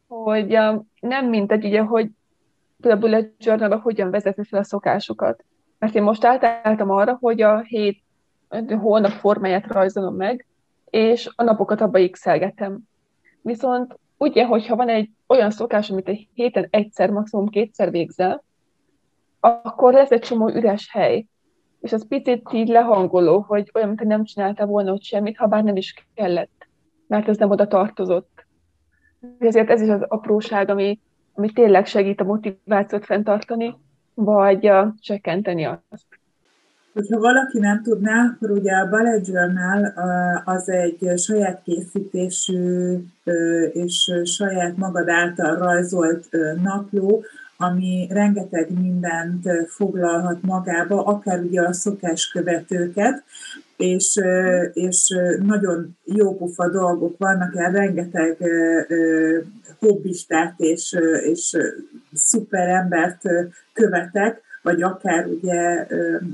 hogy 0.08 0.58
nem 1.00 1.30
mindegy, 1.30 1.66
ugye, 1.66 1.82
hogy 1.82 2.10
például 2.82 3.04
a 3.04 3.08
bullet 3.08 3.32
journal 3.38 3.80
hogyan 3.80 4.12
vezetni 4.12 4.44
fel 4.44 4.60
a 4.60 4.64
szokásokat. 4.64 5.44
Mert 5.80 5.96
én 5.96 6.04
most 6.04 6.26
átálltam 6.26 6.90
arra, 6.90 7.18
hogy 7.22 7.42
a 7.42 7.60
hét 7.60 8.04
hónap 8.80 9.12
formáját 9.12 9.68
rajzolom 9.68 10.16
meg, 10.16 10.46
és 10.90 11.30
a 11.36 11.44
napokat 11.44 11.82
abba 11.82 12.10
x 12.10 12.26
Viszont 13.42 14.00
ugye, 14.18 14.46
hogyha 14.46 14.76
van 14.76 14.90
egy 14.90 15.10
olyan 15.28 15.52
szokás, 15.52 15.90
amit 15.90 16.08
egy 16.08 16.28
héten 16.34 16.68
egyszer, 16.70 17.10
maximum 17.10 17.48
kétszer 17.48 17.92
végzel, 17.92 18.44
akkor 19.40 19.94
lesz 19.94 20.12
egy 20.12 20.22
csomó 20.22 20.50
üres 20.50 20.92
hely 20.92 21.26
és 21.80 21.94
az 21.94 22.08
picit 22.08 22.50
így 22.54 22.68
lehangoló, 22.68 23.40
hogy 23.40 23.72
olyan, 23.74 23.88
mintha 23.88 24.06
nem 24.08 24.24
csinálta 24.24 24.66
volna 24.66 24.92
ott 24.92 25.04
semmit, 25.04 25.38
ha 25.38 25.48
bár 25.48 25.64
nem 25.64 25.76
is 25.76 26.08
kellett, 26.14 26.68
mert 27.08 27.28
ez 27.28 27.38
nem 27.38 27.50
oda 27.50 27.68
tartozott. 27.68 28.46
Ezért 29.40 29.70
ez 29.70 29.82
is 29.82 29.90
az 29.90 30.02
apróság, 30.08 30.70
ami, 30.70 31.00
ami 31.34 31.52
tényleg 31.52 31.86
segít 31.86 32.22
a 32.22 32.24
motivációt 32.24 33.06
fenntartani, 33.06 33.76
vagy 34.14 34.70
uh, 34.70 34.88
csökkenteni 35.00 35.66
azt. 35.66 36.06
Hogyha 36.98 37.20
valaki 37.20 37.60
nem 37.60 37.82
tudná, 37.84 38.26
akkor 38.36 38.52
ugye 38.52 38.72
a 38.72 38.90
Ballet 38.90 39.28
Journal 39.28 39.94
az 40.46 40.70
egy 40.70 41.20
saját 41.20 41.62
készítésű 41.64 42.98
és 43.72 44.12
saját 44.24 44.78
magad 44.78 45.10
által 45.10 45.58
rajzolt 45.58 46.28
napló, 46.62 47.24
ami 47.58 48.08
rengeteg 48.10 48.80
mindent 48.80 49.50
foglalhat 49.68 50.42
magába, 50.42 51.04
akár 51.04 51.40
ugye 51.40 51.62
a 51.62 51.74
szokáskövetőket, 51.74 53.24
és, 53.78 54.20
és 54.74 55.16
nagyon 55.40 55.98
jópofa 56.04 56.70
dolgok 56.70 57.18
vannak, 57.18 57.56
el 57.56 57.72
rengeteg 57.72 58.38
hobbistát 59.80 60.54
és, 60.58 60.96
és 61.24 61.58
szuper 62.14 62.68
embert 62.68 63.22
követek, 63.74 64.42
vagy 64.62 64.82
akár 64.82 65.26
ugye 65.26 65.88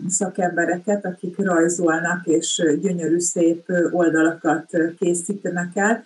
szakembereket, 0.07 1.05
akik 1.05 1.37
rajzolnak 1.37 2.25
és 2.25 2.63
gyönyörű 2.81 3.19
szép 3.19 3.65
oldalakat 3.91 4.77
készítenek 4.99 5.71
el. 5.73 6.03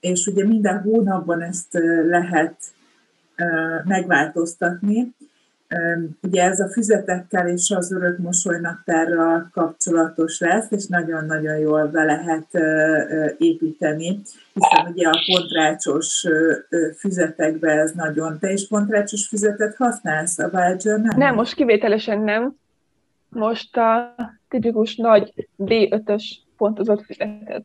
És 0.00 0.26
ugye 0.26 0.46
minden 0.46 0.80
hónapban 0.80 1.42
ezt 1.42 1.78
lehet 2.08 2.54
megváltoztatni. 3.84 5.14
Ugye 6.22 6.42
ez 6.42 6.60
a 6.60 6.68
füzetekkel 6.68 7.48
és 7.48 7.70
az 7.70 7.92
örök 7.92 8.18
mosolynaptárral 8.18 9.50
kapcsolatos 9.52 10.40
lesz, 10.40 10.70
és 10.70 10.86
nagyon-nagyon 10.86 11.58
jól 11.58 11.86
be 11.86 12.04
lehet 12.04 12.46
építeni, 13.38 14.20
hiszen 14.52 14.92
ugye 14.92 15.08
a 15.08 15.22
pontrácsos 15.26 16.26
füzetekbe 16.98 17.70
ez 17.70 17.92
nagyon... 17.92 18.38
Te 18.38 18.52
is 18.52 18.68
pontrácsos 18.68 19.28
füzetet 19.28 19.76
használsz 19.76 20.38
a 20.38 20.44
Vibe 20.48 21.14
Nem, 21.16 21.34
most 21.34 21.54
kivételesen 21.54 22.20
nem. 22.20 22.56
Most 23.28 23.76
a 23.76 24.14
tipikus 24.48 24.96
nagy 24.96 25.48
B5-ös 25.58 26.24
pontozott 26.56 27.04
füzetet. 27.04 27.64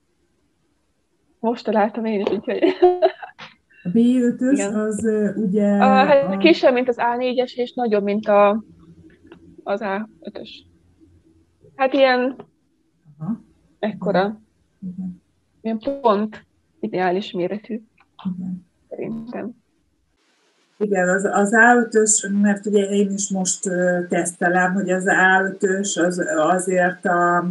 Most 1.39 1.65
találtam 1.65 2.05
én 2.05 2.19
is, 2.19 2.29
úgyhogy... 2.29 2.63
A 3.87 3.97
B5-ös 3.97 4.73
az 4.73 5.07
ugye... 5.35 5.71
A, 5.71 6.05
hát 6.05 6.33
a... 6.33 6.37
kisebb, 6.37 6.73
mint 6.73 6.87
az 6.87 6.97
A4-es, 6.99 7.53
és 7.53 7.73
nagyobb, 7.73 8.03
mint 8.03 8.27
a, 8.27 8.63
az 9.63 9.79
A5-ös. 9.83 10.49
Hát 11.75 11.93
ilyen 11.93 12.35
Aha. 13.17 13.41
ekkora. 13.79 14.41
Igen. 14.81 15.21
Ilyen 15.61 15.79
pont 16.01 16.45
ideális 16.79 17.31
méretű. 17.31 17.81
Igen. 18.35 18.65
Szerintem. 18.89 19.55
Igen, 20.77 21.09
az, 21.09 21.23
az 21.23 21.51
A5-ös, 21.53 22.41
mert 22.41 22.65
ugye 22.65 22.83
én 22.83 23.11
is 23.11 23.29
most 23.29 23.63
tesztelem, 24.09 24.73
hogy 24.73 24.89
az 24.89 25.03
A5-ös 25.07 26.05
az 26.05 26.25
azért 26.37 27.05
a, 27.05 27.49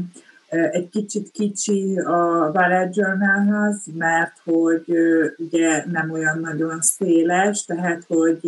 egy 0.72 0.88
kicsit 0.88 1.30
kicsi 1.30 1.98
a 1.98 2.50
Ballet 2.52 2.96
Journalhoz, 2.96 3.76
mert 3.94 4.32
hogy 4.44 4.84
ugye 5.36 5.84
nem 5.90 6.10
olyan 6.10 6.38
nagyon 6.40 6.80
széles, 6.80 7.64
tehát 7.64 8.04
hogy 8.06 8.40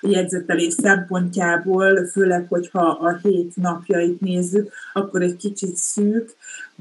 jegyzetelés 0.00 0.72
szempontjából, 0.72 2.06
főleg, 2.06 2.46
hogyha 2.48 2.88
a 2.88 3.16
hét 3.22 3.56
napjait 3.56 4.20
nézzük, 4.20 4.72
akkor 4.92 5.22
egy 5.22 5.36
kicsit 5.36 5.76
szűk, 5.76 6.36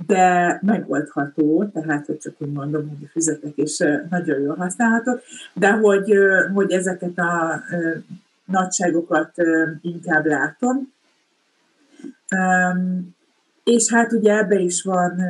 de 0.07 0.59
megoldható, 0.62 1.69
tehát, 1.74 2.05
hogy 2.05 2.17
csak 2.17 2.33
úgy 2.38 2.51
mondom, 2.51 2.88
hogy 2.88 3.03
a 3.03 3.09
füzetek 3.12 3.53
is 3.55 3.77
nagyon 4.09 4.41
jól 4.41 4.55
használhatók, 4.55 5.21
de 5.53 5.71
hogy, 5.71 6.13
hogy 6.53 6.71
ezeket 6.71 7.17
a 7.17 7.62
nagyságokat 8.45 9.33
inkább 9.81 10.25
látom. 10.25 10.93
És 13.69 13.89
hát 13.89 14.13
ugye 14.13 14.38
ebbe 14.38 14.59
is 14.59 14.83
van 14.83 15.21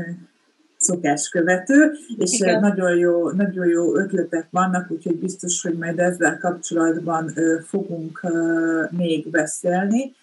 szokáskövető, 0.78 1.92
és 2.18 2.40
Igen. 2.40 2.60
nagyon 2.60 2.98
jó, 2.98 3.30
nagyon 3.30 3.68
jó 3.68 3.96
ötletek 3.96 4.48
vannak, 4.50 4.92
úgyhogy 4.92 5.20
biztos, 5.20 5.62
hogy 5.62 5.78
majd 5.78 6.00
ezzel 6.00 6.38
kapcsolatban 6.38 7.34
fogunk 7.66 8.22
még 8.90 9.30
beszélni. 9.30 10.14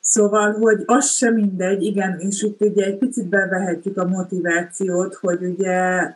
Szóval, 0.00 0.52
hogy 0.52 0.82
az 0.86 1.10
sem 1.10 1.34
mindegy, 1.34 1.82
igen, 1.82 2.18
és 2.18 2.42
itt 2.42 2.60
ugye 2.60 2.84
egy 2.84 2.98
picit 2.98 3.28
bevehetjük 3.28 3.96
a 3.96 4.08
motivációt, 4.08 5.14
hogy 5.14 5.42
ugye 5.42 6.12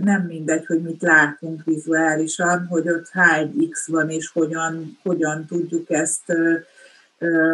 nem 0.00 0.24
mindegy, 0.26 0.66
hogy 0.66 0.82
mit 0.82 1.02
látunk 1.02 1.64
vizuálisan, 1.64 2.66
hogy 2.66 2.88
ott 2.88 3.08
hány 3.08 3.68
X 3.70 3.88
van, 3.88 4.10
és 4.10 4.30
hogyan, 4.32 4.98
hogyan 5.02 5.44
tudjuk 5.46 5.90
ezt 5.90 6.32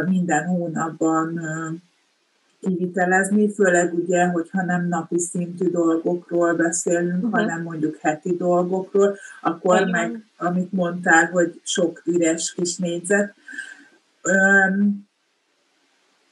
minden 0.07 0.47
hónapban 0.47 1.40
kivitelezni, 2.62 3.52
főleg 3.52 3.95
ugye, 3.95 4.26
hogyha 4.26 4.64
nem 4.64 4.88
napi 4.88 5.19
szintű 5.19 5.71
dolgokról 5.71 6.54
beszélünk, 6.54 7.25
uh-huh. 7.25 7.33
hanem 7.33 7.62
mondjuk 7.62 7.97
heti 7.97 8.37
dolgokról, 8.37 9.16
akkor 9.42 9.76
Igen. 9.76 9.90
meg, 9.90 10.25
amit 10.37 10.73
mondtál, 10.73 11.26
hogy 11.26 11.61
sok 11.64 12.02
üres 12.04 12.52
kis 12.52 12.76
négyzet. 12.76 13.35
Öm, 14.23 15.09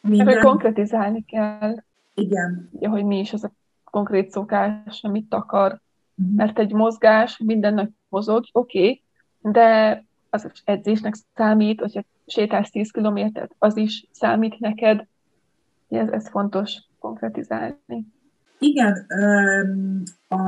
minden... 0.00 0.40
Konkretizálni 0.40 1.24
kell. 1.24 1.74
Igen. 2.14 2.68
Ugye, 2.72 2.88
hogy 2.88 3.04
mi 3.04 3.18
is 3.18 3.32
az 3.32 3.44
a 3.44 3.52
konkrét 3.84 4.30
szokás, 4.30 5.00
amit 5.02 5.34
akar. 5.34 5.80
Uh-huh. 6.16 6.36
Mert 6.36 6.58
egy 6.58 6.72
mozgás 6.72 7.38
minden 7.38 7.74
nap 7.74 7.90
mozog, 8.08 8.44
oké, 8.52 8.78
okay, 8.78 9.02
de 9.52 10.04
az 10.30 10.50
edzésnek 10.64 11.14
számít, 11.34 11.80
hogyha 11.80 12.02
sétálsz 12.30 12.70
10 12.70 12.90
kilométert, 12.90 13.54
az 13.58 13.76
is 13.76 14.06
számít 14.12 14.58
neked, 14.58 15.06
ez, 15.88 16.08
ez 16.08 16.28
fontos 16.28 16.76
konkretizálni. 16.98 18.06
Igen, 18.58 19.06
a 20.28 20.38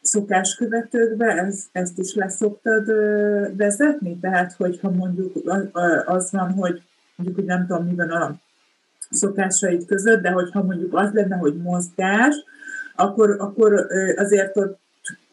szokáskövetőkbe 0.00 1.26
ez, 1.26 1.66
ezt 1.72 1.98
is 1.98 2.14
leszoktad 2.14 2.86
vezetni? 3.56 4.18
Tehát, 4.18 4.52
hogyha 4.52 4.90
mondjuk 4.90 5.32
az 6.04 6.30
van, 6.32 6.52
hogy 6.52 6.82
mondjuk, 7.16 7.38
hogy 7.38 7.48
nem 7.48 7.66
tudom, 7.66 7.84
mi 7.84 7.94
van 7.94 8.10
a 8.10 8.34
szokásaid 9.10 9.86
között, 9.86 10.22
de 10.22 10.30
hogyha 10.30 10.62
mondjuk 10.62 10.94
az 10.94 11.12
lenne, 11.12 11.36
hogy 11.36 11.56
mozgás, 11.56 12.34
akkor, 12.96 13.36
akkor 13.38 13.86
azért 14.16 14.56
ott 14.56 14.78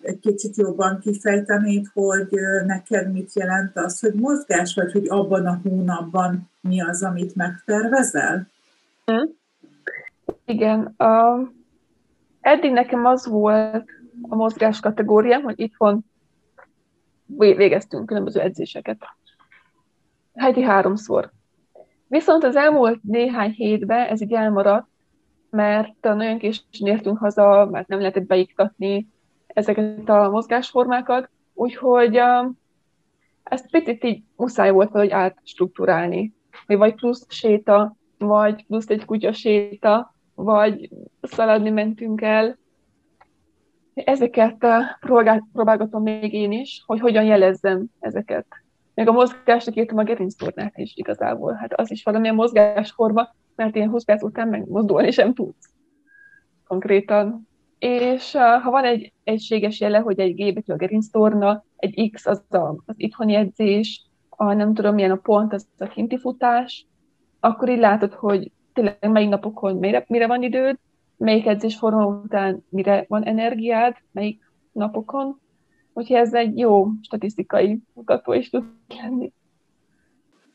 egy 0.01 0.19
kicsit 0.19 0.55
jobban 0.55 0.99
kifejtenéd, 0.99 1.85
hogy 1.93 2.29
neked 2.65 3.11
mit 3.11 3.33
jelent 3.33 3.77
az, 3.77 3.99
hogy 3.99 4.13
mozgás, 4.13 4.75
vagy 4.75 4.91
hogy 4.91 5.07
abban 5.09 5.45
a 5.45 5.59
hónapban 5.63 6.49
mi 6.61 6.81
az, 6.81 7.03
amit 7.03 7.35
megtervezel? 7.35 8.47
Hm? 9.05 9.29
Igen. 10.45 10.95
Uh, 10.97 11.47
eddig 12.41 12.71
nekem 12.71 13.05
az 13.05 13.27
volt 13.27 13.89
a 14.21 14.35
mozgás 14.35 14.79
kategóriám, 14.79 15.41
hogy 15.41 15.59
itthon 15.59 16.05
végeztünk 17.37 18.05
különböző 18.05 18.39
edzéseket. 18.39 18.97
Heti 20.33 20.61
háromszor. 20.61 21.31
Viszont 22.07 22.43
az 22.43 22.55
elmúlt 22.55 23.03
néhány 23.03 23.51
hétben 23.51 24.07
ez 24.07 24.21
így 24.21 24.33
elmaradt, 24.33 24.87
mert 25.49 26.01
nagyon 26.01 26.37
későn 26.37 26.65
értünk 26.71 27.17
haza, 27.17 27.67
mert 27.71 27.87
nem 27.87 27.99
lehetett 27.99 28.25
beiktatni 28.25 29.07
ezeket 29.53 30.09
a 30.09 30.29
mozgásformákat, 30.29 31.29
úgyhogy 31.53 32.19
ezt 33.43 33.69
picit 33.69 34.03
így 34.03 34.23
muszáj 34.35 34.71
volt 34.71 34.91
valahogy 34.91 35.13
átstruktúrálni. 35.13 36.33
Vagy 36.67 36.95
plusz 36.95 37.25
séta, 37.29 37.95
vagy 38.17 38.65
plusz 38.65 38.89
egy 38.89 39.05
kutyaséta, 39.05 40.15
vagy 40.35 40.89
szaladni 41.21 41.69
mentünk 41.69 42.21
el. 42.21 42.57
Ezeket 43.93 44.65
próbálgatom 45.51 46.03
még 46.03 46.33
én 46.33 46.51
is, 46.51 46.83
hogy 46.85 46.99
hogyan 46.99 47.23
jelezzem 47.23 47.85
ezeket. 47.99 48.45
Még 48.93 49.07
a 49.07 49.11
mozgásnak 49.11 49.75
írtam 49.75 49.97
a 49.97 50.03
gerinctornát 50.03 50.77
is 50.77 50.95
igazából. 50.95 51.53
Hát 51.53 51.73
az 51.73 51.91
is 51.91 52.03
valamilyen 52.03 52.35
mozgásforma, 52.35 53.35
mert 53.55 53.75
ilyen 53.75 53.89
20 53.89 54.03
perc 54.03 54.23
után 54.23 54.47
megmozdulni 54.47 55.11
sem 55.11 55.33
tudsz. 55.33 55.69
Konkrétan. 56.67 57.47
És 57.81 58.31
ha 58.31 58.71
van 58.71 58.83
egy 58.83 59.13
egységes 59.23 59.79
jele, 59.79 59.97
hogy 59.97 60.19
egy 60.19 60.33
G 60.33 60.53
betű 60.53 60.73
a 60.73 60.75
gerinctorna, 60.75 61.63
egy 61.75 62.11
X 62.11 62.25
az 62.25 62.43
a, 62.49 62.83
az 62.85 62.95
itthoni 62.97 63.33
edzés, 63.35 64.05
a 64.29 64.53
nem 64.53 64.73
tudom 64.73 64.93
milyen 64.93 65.11
a 65.11 65.15
pont, 65.15 65.53
az 65.53 65.67
a 65.77 65.87
kinti 65.87 66.17
futás, 66.17 66.85
akkor 67.39 67.69
így 67.69 67.79
látod, 67.79 68.13
hogy 68.13 68.51
tényleg 68.73 68.97
melyik 69.11 69.29
napokon 69.29 69.75
mire, 69.75 70.05
mire 70.07 70.27
van 70.27 70.43
időd, 70.43 70.79
melyik 71.17 71.45
edzésforma 71.45 72.05
után 72.05 72.65
mire 72.69 73.05
van 73.07 73.23
energiád, 73.23 73.95
melyik 74.11 74.51
napokon. 74.71 75.39
Úgyhogy 75.93 76.15
ez 76.15 76.33
egy 76.33 76.57
jó 76.57 76.87
statisztikai 77.01 77.79
mutató 77.93 78.33
is 78.33 78.49
tud 78.49 78.63
lenni. 79.01 79.31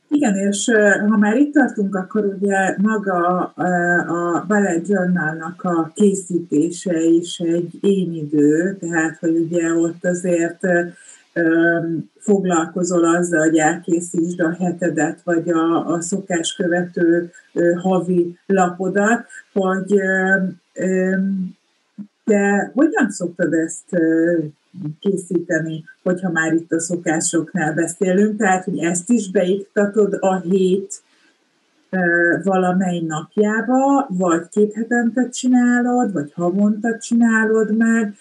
Igen, 0.09 0.37
és 0.37 0.71
ha 1.09 1.17
már 1.17 1.37
itt 1.37 1.53
tartunk, 1.53 1.95
akkor 1.95 2.25
ugye 2.25 2.75
maga 2.79 3.39
a 4.07 4.45
Ballet 4.49 4.89
Journalnak 4.89 5.63
a 5.63 5.91
készítése 5.95 7.01
is 7.01 7.39
egy 7.39 7.79
idő, 7.83 8.77
tehát 8.81 9.19
hogy 9.19 9.37
ugye 9.37 9.73
ott 9.73 10.05
azért 10.05 10.59
foglalkozol 12.19 13.05
azzal, 13.05 13.41
hogy 13.41 13.57
elkészítsd 13.57 14.41
a 14.41 14.57
hetedet, 14.59 15.21
vagy 15.25 15.51
a, 15.51 15.87
a 15.87 16.01
szokás 16.01 16.55
követő 16.55 17.31
havi 17.83 18.39
lapodat, 18.47 19.25
hogy 19.53 20.01
de 22.27 22.71
hogyan 22.75 23.11
szoktad 23.11 23.53
ezt 23.53 23.97
készíteni, 25.01 25.85
hogyha 26.03 26.31
már 26.31 26.53
itt 26.53 26.73
a 26.73 26.81
szokásoknál 26.81 27.75
beszélünk, 27.75 28.39
tehát 28.39 28.65
hogy 28.65 28.79
ezt 28.79 29.11
is 29.11 29.31
beiktatod 29.31 30.17
a 30.21 30.41
hét 30.41 31.03
valamely 32.43 33.01
napjába, 33.01 34.07
vagy 34.09 34.49
két 34.49 34.75
hetente 34.75 35.29
csinálod, 35.29 36.13
vagy 36.13 36.33
havonta 36.33 36.99
csinálod 36.99 37.77
meg, 37.77 38.15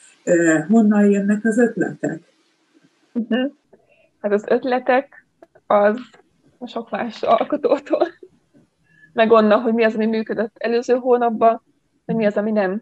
honnan 0.68 1.06
jönnek 1.06 1.46
az 1.46 1.58
ötletek? 1.58 2.22
Uh-huh. 3.14 3.52
Hát 4.22 4.32
az 4.32 4.44
ötletek 4.48 5.26
az 5.68 5.98
sok 6.66 6.90
más 6.90 7.22
alkotótól, 7.22 8.08
meg 9.14 9.32
onnan, 9.32 9.62
hogy 9.62 9.74
mi 9.74 9.84
az, 9.84 9.96
ami 9.96 10.06
működött 10.06 10.56
előző 10.58 10.94
hónapban, 10.94 11.62
hogy 12.06 12.16
mi 12.16 12.26
az, 12.26 12.38
ami 12.38 12.52
nem. 12.52 12.82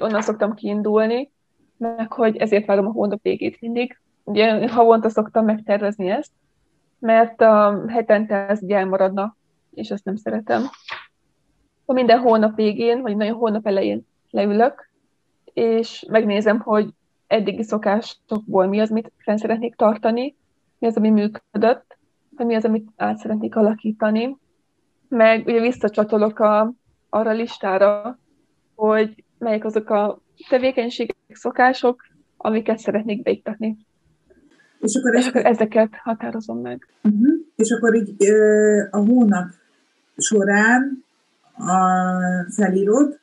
Onnan 0.00 0.22
szoktam 0.22 0.54
kiindulni, 0.54 1.30
meg 1.76 2.12
hogy 2.12 2.36
ezért 2.36 2.66
várom 2.66 2.86
a 2.86 2.92
hónap 2.92 3.22
végét 3.22 3.60
mindig. 3.60 3.98
Ugye 4.24 4.68
havonta 4.68 5.08
szoktam 5.08 5.44
megtervezni 5.44 6.10
ezt, 6.10 6.32
mert 6.98 7.40
a 7.40 7.84
hetente 7.88 8.46
ez 8.48 8.62
ugye 8.62 8.76
elmaradna, 8.76 9.36
és 9.70 9.90
ezt 9.90 10.04
nem 10.04 10.16
szeretem. 10.16 10.62
Minden 11.86 12.18
hónap 12.18 12.54
végén, 12.54 13.02
vagy 13.02 13.16
nagyon 13.16 13.36
hónap 13.36 13.66
elején 13.66 14.06
leülök, 14.30 14.90
és 15.44 16.04
megnézem, 16.08 16.60
hogy 16.60 16.88
eddigi 17.26 17.62
szokásokból 17.62 18.66
mi 18.66 18.80
az, 18.80 18.90
mit 18.90 19.12
fenn 19.16 19.36
szeretnék 19.36 19.74
tartani, 19.74 20.36
mi 20.78 20.86
az, 20.86 20.96
ami 20.96 21.10
működött, 21.10 21.98
vagy 22.36 22.46
mi 22.46 22.54
az, 22.54 22.64
amit 22.64 22.88
át 22.96 23.16
szeretnék 23.16 23.56
alakítani. 23.56 24.36
Meg 25.08 25.46
ugye 25.46 25.60
visszacsatolok 25.60 26.38
a, 26.38 26.72
arra 27.08 27.32
listára, 27.32 28.18
hogy 28.74 29.23
melyek 29.38 29.64
azok 29.64 29.90
a 29.90 30.20
tevékenységek, 30.48 31.16
szokások, 31.28 32.06
amiket 32.36 32.78
szeretnék 32.78 33.22
beiktatni. 33.22 33.76
És 34.80 34.94
akkor, 34.94 35.14
és 35.14 35.26
akkor 35.26 35.46
ezeket 35.46 35.94
határozom 36.02 36.58
meg. 36.58 36.86
Uh-huh. 37.02 37.34
És 37.56 37.70
akkor 37.70 37.94
így 37.94 38.14
a 38.90 38.98
hónap 38.98 39.48
során 40.16 41.04
a 41.56 41.74
felírod, 42.56 43.18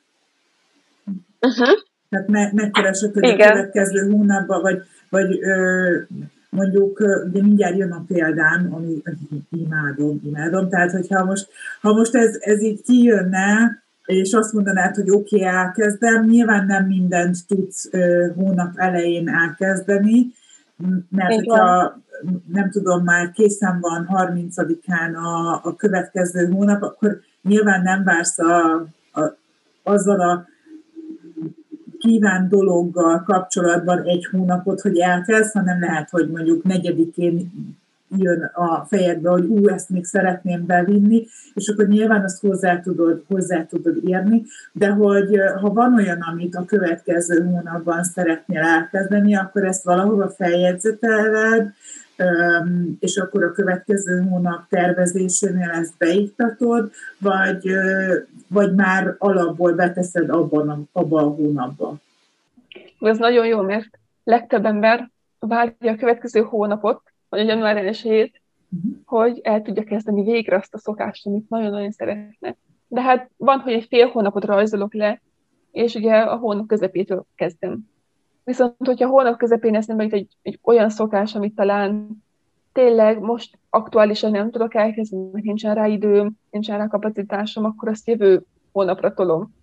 uh-huh. 1.40 1.78
Tehát 2.12 2.28
me- 2.28 2.52
megkeresed, 2.52 3.12
hogy 3.12 3.24
Igen. 3.24 3.48
a 3.48 3.52
következő 3.52 4.10
hónapban, 4.10 4.62
vagy, 4.62 4.82
vagy 5.08 5.42
ö, 5.42 5.98
mondjuk, 6.50 7.00
ugye 7.28 7.42
mindjárt 7.42 7.76
jön 7.76 7.92
a 7.92 8.04
példám, 8.08 8.74
ami 8.74 9.02
imádom, 9.50 10.20
imádom, 10.24 10.68
tehát 10.68 10.90
hogyha 10.90 11.24
most, 11.24 11.48
ha 11.80 11.92
most 11.92 12.14
ez, 12.14 12.36
ez 12.40 12.62
így 12.62 12.82
kijönne, 12.82 13.82
és 14.06 14.32
azt 14.32 14.52
mondanád, 14.52 14.94
hogy 14.94 15.10
oké, 15.10 15.36
okay, 15.36 15.48
elkezdem, 15.48 16.24
nyilván 16.24 16.66
nem 16.66 16.86
mindent 16.86 17.46
tudsz 17.46 17.90
hónap 18.34 18.72
elején 18.76 19.28
elkezdeni, 19.28 20.26
mert 21.08 21.30
Igen. 21.30 21.44
hogyha 21.44 22.00
nem 22.52 22.70
tudom, 22.70 23.04
már 23.04 23.30
készen 23.30 23.80
van 23.80 24.08
30-án 24.12 25.14
a, 25.14 25.60
a 25.62 25.76
következő 25.76 26.50
hónap, 26.50 26.82
akkor 26.82 27.20
nyilván 27.42 27.82
nem 27.82 28.04
vársz 28.04 28.38
a, 28.38 28.86
a, 29.12 29.36
azzal 29.82 30.20
a 30.20 30.46
kíván 31.98 32.48
dologgal 32.48 33.22
kapcsolatban 33.22 34.02
egy 34.02 34.26
hónapot, 34.30 34.80
hogy 34.80 34.98
elkezd, 34.98 35.52
hanem 35.52 35.80
lehet, 35.80 36.10
hogy 36.10 36.30
mondjuk 36.30 36.62
negyedikén 36.62 37.52
jön 38.18 38.50
a 38.54 38.84
fejedbe, 38.84 39.30
hogy 39.30 39.44
ú, 39.44 39.68
ezt 39.68 39.90
még 39.90 40.04
szeretném 40.04 40.66
bevinni, 40.66 41.26
és 41.54 41.68
akkor 41.68 41.86
nyilván 41.86 42.24
azt 42.24 42.40
hozzá 42.40 42.80
tudod, 42.80 43.24
hozzá 43.28 43.64
tudod 43.64 43.96
érni, 44.04 44.42
de 44.72 44.88
hogy 44.88 45.40
ha 45.60 45.72
van 45.72 45.94
olyan, 45.94 46.20
amit 46.20 46.54
a 46.54 46.64
következő 46.64 47.44
hónapban 47.44 48.04
szeretnél 48.04 48.62
elkezdeni, 48.62 49.36
akkor 49.36 49.64
ezt 49.64 49.84
valahova 49.84 50.28
feljegyzeteled, 50.28 51.72
és 53.00 53.16
akkor 53.16 53.42
a 53.44 53.52
következő 53.52 54.20
hónap 54.20 54.68
tervezésénél 54.68 55.70
ezt 55.70 55.94
beiktatod, 55.98 56.90
vagy, 57.18 57.70
vagy 58.48 58.74
már 58.74 59.14
alapból 59.18 59.72
beteszed 59.72 60.30
abban 60.30 60.68
a, 60.68 60.78
abban 60.92 61.24
a 61.24 61.28
hónapban? 61.28 62.00
Ez 63.00 63.18
nagyon 63.18 63.46
jó, 63.46 63.60
mert 63.60 63.98
legtöbb 64.24 64.64
ember 64.64 65.10
várja 65.38 65.92
a 65.92 65.96
következő 65.96 66.40
hónapot, 66.40 67.11
vagy 67.32 67.40
a 67.40 67.44
január 67.44 67.76
1 67.76 68.06
uh-huh. 68.06 68.28
Mhm. 68.68 68.92
hogy 69.04 69.40
el 69.42 69.62
tudja 69.62 69.84
kezdeni 69.84 70.22
végre 70.22 70.56
azt 70.56 70.74
a 70.74 70.78
szokást, 70.78 71.26
amit 71.26 71.48
nagyon-nagyon 71.48 71.90
szeretne. 71.90 72.56
De 72.88 73.00
hát 73.00 73.30
van, 73.36 73.58
hogy 73.58 73.72
egy 73.72 73.84
fél 73.84 74.06
hónapot 74.06 74.44
rajzolok 74.44 74.94
le, 74.94 75.22
és 75.70 75.94
ugye 75.94 76.14
a 76.14 76.36
hónap 76.36 76.66
közepétől 76.66 77.24
kezdem. 77.34 77.78
Viszont, 78.44 78.74
hogyha 78.78 79.08
hónap 79.08 79.38
közepén 79.38 79.74
ez 79.74 79.86
nem 79.86 79.98
egy, 79.98 80.28
egy 80.42 80.58
olyan 80.62 80.90
szokás, 80.90 81.34
amit 81.34 81.54
talán 81.54 82.08
tényleg 82.72 83.20
most 83.20 83.58
aktuálisan 83.70 84.30
nem 84.30 84.50
tudok 84.50 84.74
elkezdeni, 84.74 85.28
mert 85.32 85.44
nincsen 85.44 85.74
rá 85.74 85.86
időm, 85.86 86.32
nincsen 86.50 86.78
rá 86.78 86.86
kapacitásom, 86.86 87.64
akkor 87.64 87.88
azt 87.88 88.08
jövő 88.08 88.44
hónapra 88.72 89.14
tolom. 89.14 89.54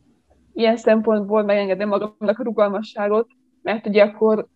Ilyen 0.53 0.77
szempontból 0.77 1.43
megengedem 1.43 1.87
magamnak 1.87 2.39
a 2.39 2.43
rugalmasságot, 2.43 3.27
mert 3.61 3.87
ugye 3.87 4.03
akkor 4.03 4.47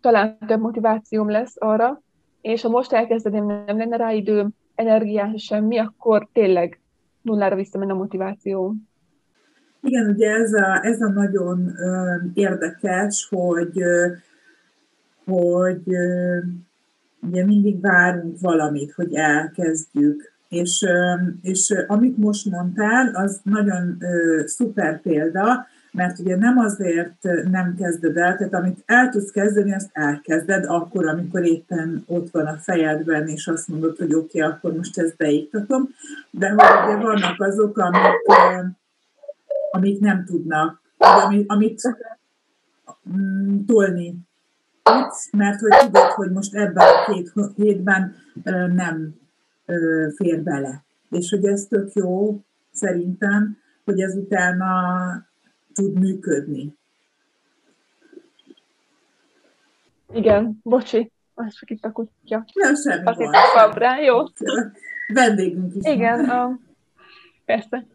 talán 0.00 0.38
több 0.46 0.60
motivációm 0.60 1.30
lesz 1.30 1.56
arra, 1.58 2.02
és 2.44 2.62
ha 2.62 2.68
most 2.68 2.92
elkezdeném, 2.92 3.46
nem 3.46 3.78
lenne 3.78 3.96
rá 3.96 4.12
időm, 4.12 4.48
energiám, 4.74 5.36
semmi, 5.36 5.78
akkor 5.78 6.28
tényleg 6.32 6.80
nullára 7.22 7.56
visszamenne 7.56 7.92
a 7.92 7.96
motiváció. 7.96 8.74
Igen, 9.80 10.08
ugye 10.08 10.30
ez 10.30 10.52
a, 10.52 10.80
ez 10.82 11.00
a 11.00 11.08
nagyon 11.08 11.72
ö, 11.76 12.16
érdekes, 12.34 13.26
hogy, 13.30 13.80
ö, 13.80 14.06
hogy 15.24 15.82
ö, 15.94 16.38
ugye 17.20 17.44
mindig 17.44 17.80
várunk 17.80 18.40
valamit, 18.40 18.92
hogy 18.92 19.14
elkezdjük. 19.14 20.32
És, 20.48 20.84
és 21.42 21.84
amit 21.86 22.16
most 22.16 22.50
mondtál, 22.50 23.14
az 23.14 23.40
nagyon 23.42 23.98
szuper 24.44 25.00
példa, 25.00 25.66
mert 25.94 26.18
ugye 26.18 26.36
nem 26.36 26.58
azért 26.58 27.22
nem 27.50 27.74
kezded 27.78 28.16
el, 28.16 28.36
tehát 28.36 28.54
amit 28.54 28.82
el 28.86 29.08
tudsz 29.08 29.30
kezdeni, 29.30 29.74
azt 29.74 29.90
elkezded 29.92 30.64
akkor, 30.68 31.06
amikor 31.06 31.44
éppen 31.44 32.04
ott 32.06 32.30
van 32.30 32.46
a 32.46 32.56
fejedben, 32.56 33.28
és 33.28 33.46
azt 33.46 33.68
mondod, 33.68 33.96
hogy 33.96 34.14
oké, 34.14 34.42
okay, 34.42 34.50
akkor 34.50 34.72
most 34.72 34.98
ezt 34.98 35.16
beiktatom, 35.16 35.88
de 36.30 36.48
hogy 36.48 36.86
ugye 36.86 36.96
vannak 37.02 37.40
azok, 37.40 37.78
amik, 37.78 38.02
amik 39.70 40.00
nem 40.00 40.24
tudnak, 40.24 40.80
amit, 40.98 41.50
amit 41.50 41.96
mm, 43.16 43.64
tolni 43.66 44.14
tudsz, 44.82 45.28
mert 45.32 45.60
hogy 45.60 45.78
tudod, 45.78 46.10
hogy 46.10 46.30
most 46.30 46.54
ebben 46.54 46.86
a 46.86 47.12
két 47.12 47.32
hétben 47.56 48.14
nem 48.74 49.14
fér 50.16 50.42
bele. 50.42 50.84
És 51.10 51.30
hogy 51.30 51.44
ez 51.44 51.66
tök 51.68 51.92
jó, 51.92 52.40
szerintem, 52.72 53.56
hogy 53.84 54.00
ez 54.00 54.14
utána 54.16 54.72
tud 55.74 55.98
működni. 55.98 56.74
Igen, 60.12 60.60
bocsi, 60.62 61.12
az 61.34 61.54
csak 61.54 61.70
itt 61.70 61.84
a 61.84 61.92
kutya. 61.92 62.44
Nem, 62.54 62.74
semmi 62.74 63.04
Azt 63.04 63.18
hittem 63.18 63.72
rá, 63.72 63.98
jó? 63.98 64.16
Vendégünk 65.14 65.74
is. 65.74 65.92
Igen, 65.92 66.28
a, 66.28 66.58
persze. 67.44 67.86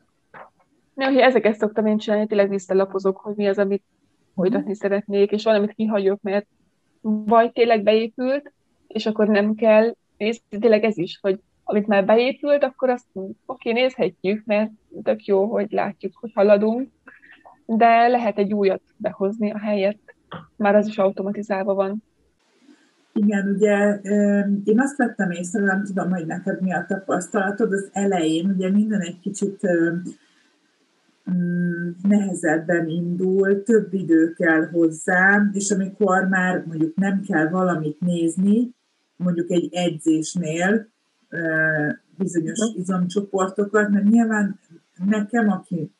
Ja, 0.95 1.07
hogy 1.07 1.17
ezeket 1.17 1.57
szoktam 1.57 1.85
én 1.85 1.97
csinálni, 1.97 2.27
tényleg 2.27 2.49
visszalapozok, 2.49 3.17
hogy 3.17 3.35
mi 3.35 3.47
az, 3.47 3.57
amit 3.57 3.83
folytatni 4.35 4.75
szeretnék, 4.75 5.31
és 5.31 5.43
valamit 5.43 5.73
kihagyok, 5.73 6.21
mert 6.21 6.45
vagy 7.01 7.51
tényleg 7.51 7.83
beépült, 7.83 8.51
és 8.87 9.05
akkor 9.05 9.27
nem 9.27 9.55
kell 9.55 9.95
nézni, 10.17 10.59
tényleg 10.59 10.83
ez 10.83 10.97
is, 10.97 11.19
hogy 11.21 11.39
amit 11.63 11.87
már 11.87 12.05
beépült, 12.05 12.63
akkor 12.63 12.89
azt 12.89 13.05
oké, 13.45 13.71
nézhetjük, 13.71 14.45
mert 14.45 14.71
tök 15.03 15.25
jó, 15.25 15.45
hogy 15.45 15.71
látjuk, 15.71 16.13
hogy 16.19 16.31
haladunk, 16.33 16.89
de 17.77 18.07
lehet 18.07 18.37
egy 18.37 18.53
újat 18.53 18.81
behozni 18.97 19.51
a 19.51 19.59
helyet, 19.59 19.97
már 20.55 20.75
az 20.75 20.87
is 20.87 20.97
automatizálva 20.97 21.73
van. 21.73 22.03
Igen, 23.13 23.47
ugye 23.47 23.99
én 24.63 24.79
azt 24.79 24.97
vettem 24.97 25.31
észre, 25.31 25.61
nem 25.61 25.83
tudom, 25.83 26.09
hogy 26.09 26.25
neked 26.25 26.61
mi 26.61 26.73
a 26.73 26.85
tapasztalatod, 26.87 27.73
az 27.73 27.89
elején 27.91 28.49
ugye 28.49 28.69
minden 28.69 29.01
egy 29.01 29.19
kicsit 29.19 29.59
mm, 31.31 31.89
nehezebben 32.01 32.87
indul, 32.87 33.63
több 33.63 33.93
idő 33.93 34.33
kell 34.33 34.69
hozzá, 34.69 35.49
és 35.53 35.71
amikor 35.71 36.27
már 36.27 36.63
mondjuk 36.65 36.95
nem 36.95 37.21
kell 37.21 37.49
valamit 37.49 37.99
nézni, 37.99 38.73
mondjuk 39.15 39.51
egy 39.51 39.69
edzésnél 39.73 40.87
bizonyos 42.17 42.59
izomcsoportokat, 42.75 43.89
mert 43.89 44.05
nyilván 44.05 44.59
nekem, 45.05 45.49
aki 45.49 45.91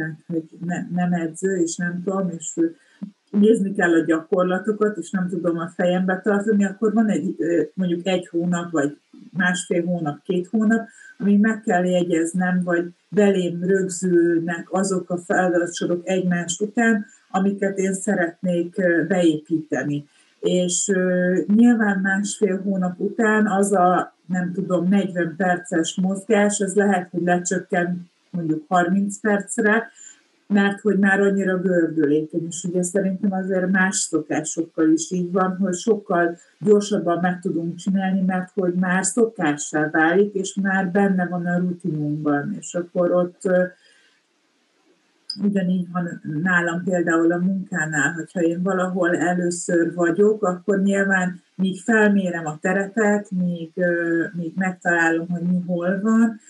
tehát, 0.00 0.20
hogy 0.26 0.58
ne, 0.64 0.86
nem 0.90 1.12
edző, 1.12 1.56
és 1.56 1.76
nem 1.76 2.02
tudom, 2.04 2.28
és 2.38 2.54
nézni 3.30 3.74
kell 3.74 3.92
a 3.92 4.04
gyakorlatokat, 4.04 4.96
és 4.96 5.10
nem 5.10 5.28
tudom 5.28 5.58
a 5.58 5.72
fejembe 5.74 6.20
tartani, 6.20 6.64
akkor 6.64 6.92
van 6.92 7.08
egy 7.08 7.36
mondjuk 7.74 8.06
egy 8.06 8.26
hónap, 8.26 8.70
vagy 8.70 8.98
másfél 9.32 9.84
hónap, 9.84 10.22
két 10.22 10.46
hónap, 10.46 10.88
ami 11.18 11.36
meg 11.36 11.60
kell 11.60 11.84
jegyeznem, 11.84 12.60
vagy 12.64 12.84
belém 13.08 13.64
rögzülnek 13.64 14.66
azok 14.70 15.10
a 15.10 15.16
feladatsorok 15.18 16.08
egymás 16.08 16.58
után, 16.60 17.06
amiket 17.30 17.78
én 17.78 17.94
szeretnék 17.94 18.82
beépíteni. 19.08 20.06
És 20.40 20.92
nyilván 21.46 22.00
másfél 22.00 22.60
hónap 22.62 23.00
után 23.00 23.46
az 23.46 23.72
a, 23.72 24.14
nem 24.26 24.52
tudom, 24.52 24.88
40 24.88 25.34
perces 25.36 25.94
mozgás, 26.02 26.60
az 26.60 26.74
lehet, 26.74 27.10
hogy 27.10 27.22
lecsökken 27.22 28.10
mondjuk 28.30 28.64
30 28.68 29.20
percre, 29.20 29.90
mert 30.46 30.80
hogy 30.80 30.98
már 30.98 31.20
annyira 31.20 31.58
gördülékeny, 31.58 32.46
és 32.46 32.64
ugye 32.64 32.82
szerintem 32.82 33.32
azért 33.32 33.70
más 33.70 33.96
szokásokkal 33.96 34.88
is 34.88 35.10
így 35.10 35.32
van, 35.32 35.56
hogy 35.56 35.74
sokkal 35.74 36.38
gyorsabban 36.58 37.18
meg 37.20 37.40
tudunk 37.40 37.76
csinálni, 37.76 38.20
mert 38.20 38.50
hogy 38.54 38.74
már 38.74 39.04
szokássá 39.04 39.90
válik, 39.90 40.34
és 40.34 40.54
már 40.62 40.90
benne 40.90 41.26
van 41.26 41.46
a 41.46 41.58
rutinunkban, 41.58 42.56
és 42.58 42.74
akkor 42.74 43.12
ott 43.12 43.48
ugyanígy 45.42 45.90
van 45.92 46.20
nálam 46.42 46.84
például 46.84 47.32
a 47.32 47.38
munkánál, 47.38 48.12
hogyha 48.12 48.40
én 48.40 48.62
valahol 48.62 49.16
először 49.16 49.94
vagyok, 49.94 50.42
akkor 50.42 50.82
nyilván 50.82 51.42
míg 51.54 51.80
felmérem 51.80 52.46
a 52.46 52.58
terepet, 52.60 53.30
míg, 53.30 53.72
míg 54.32 54.52
megtalálom, 54.56 55.28
hogy 55.28 55.42
mi 55.42 55.62
hol 55.66 56.00
van, 56.00 56.40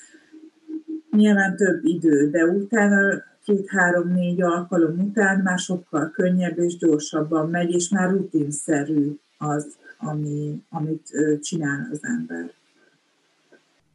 nyilván 1.10 1.56
több 1.56 1.84
idő, 1.84 2.30
de 2.30 2.44
utána 2.44 3.22
két-három-négy 3.44 4.42
alkalom 4.42 4.98
után 4.98 5.40
már 5.40 5.58
sokkal 5.58 6.10
könnyebb 6.10 6.58
és 6.58 6.76
gyorsabban 6.76 7.50
megy, 7.50 7.70
és 7.70 7.88
már 7.88 8.10
rutinszerű 8.10 9.18
az, 9.38 9.78
ami, 9.98 10.62
amit 10.70 11.08
csinál 11.40 11.88
az 11.92 12.00
ember. 12.02 12.52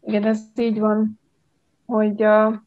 Igen, 0.02 0.24
ez 0.24 0.40
így 0.56 0.80
van, 0.80 1.20
hogy 1.86 2.24
a, 2.24 2.64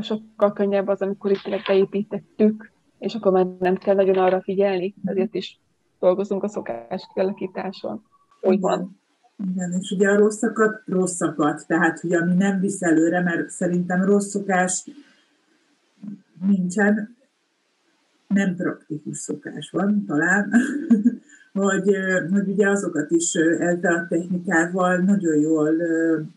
sokkal 0.00 0.52
könnyebb 0.52 0.88
az, 0.88 1.00
amikor 1.00 1.30
itt 1.30 1.66
beépítettük, 1.66 2.70
és 2.98 3.14
akkor 3.14 3.32
már 3.32 3.46
nem 3.58 3.76
kell 3.76 3.94
nagyon 3.94 4.18
arra 4.18 4.40
figyelni, 4.42 4.94
ezért 5.04 5.34
is 5.34 5.58
dolgozunk 6.00 6.42
a 6.42 6.48
szokás 6.48 7.08
kialakításon. 7.14 8.04
Úgy 8.40 8.60
van. 8.60 9.00
Igen, 9.50 9.72
és 9.80 9.90
ugye 9.90 10.08
a 10.08 10.16
rosszakat 10.16 10.82
rosszakat, 10.86 11.66
tehát 11.66 12.00
hogy 12.00 12.12
ami 12.12 12.34
nem 12.34 12.60
visz 12.60 12.82
előre, 12.82 13.20
mert 13.20 13.50
szerintem 13.50 14.04
rossz 14.04 14.28
szokás 14.28 14.84
nincsen, 16.46 17.16
nem 18.26 18.56
praktikus 18.56 19.18
szokás 19.18 19.70
van 19.70 20.04
talán, 20.06 20.52
hogy, 21.52 21.96
hogy 22.30 22.48
ugye 22.48 22.68
azokat 22.68 23.10
is 23.10 23.34
ezzel 23.34 23.94
a 23.94 24.06
technikával 24.08 24.96
nagyon 24.96 25.40
jól 25.40 25.70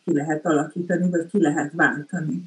ki 0.03 0.13
lehet 0.13 0.45
alakítani, 0.45 1.09
vagy 1.09 1.25
ki 1.25 1.41
lehet 1.41 1.73
váltani. 1.73 2.41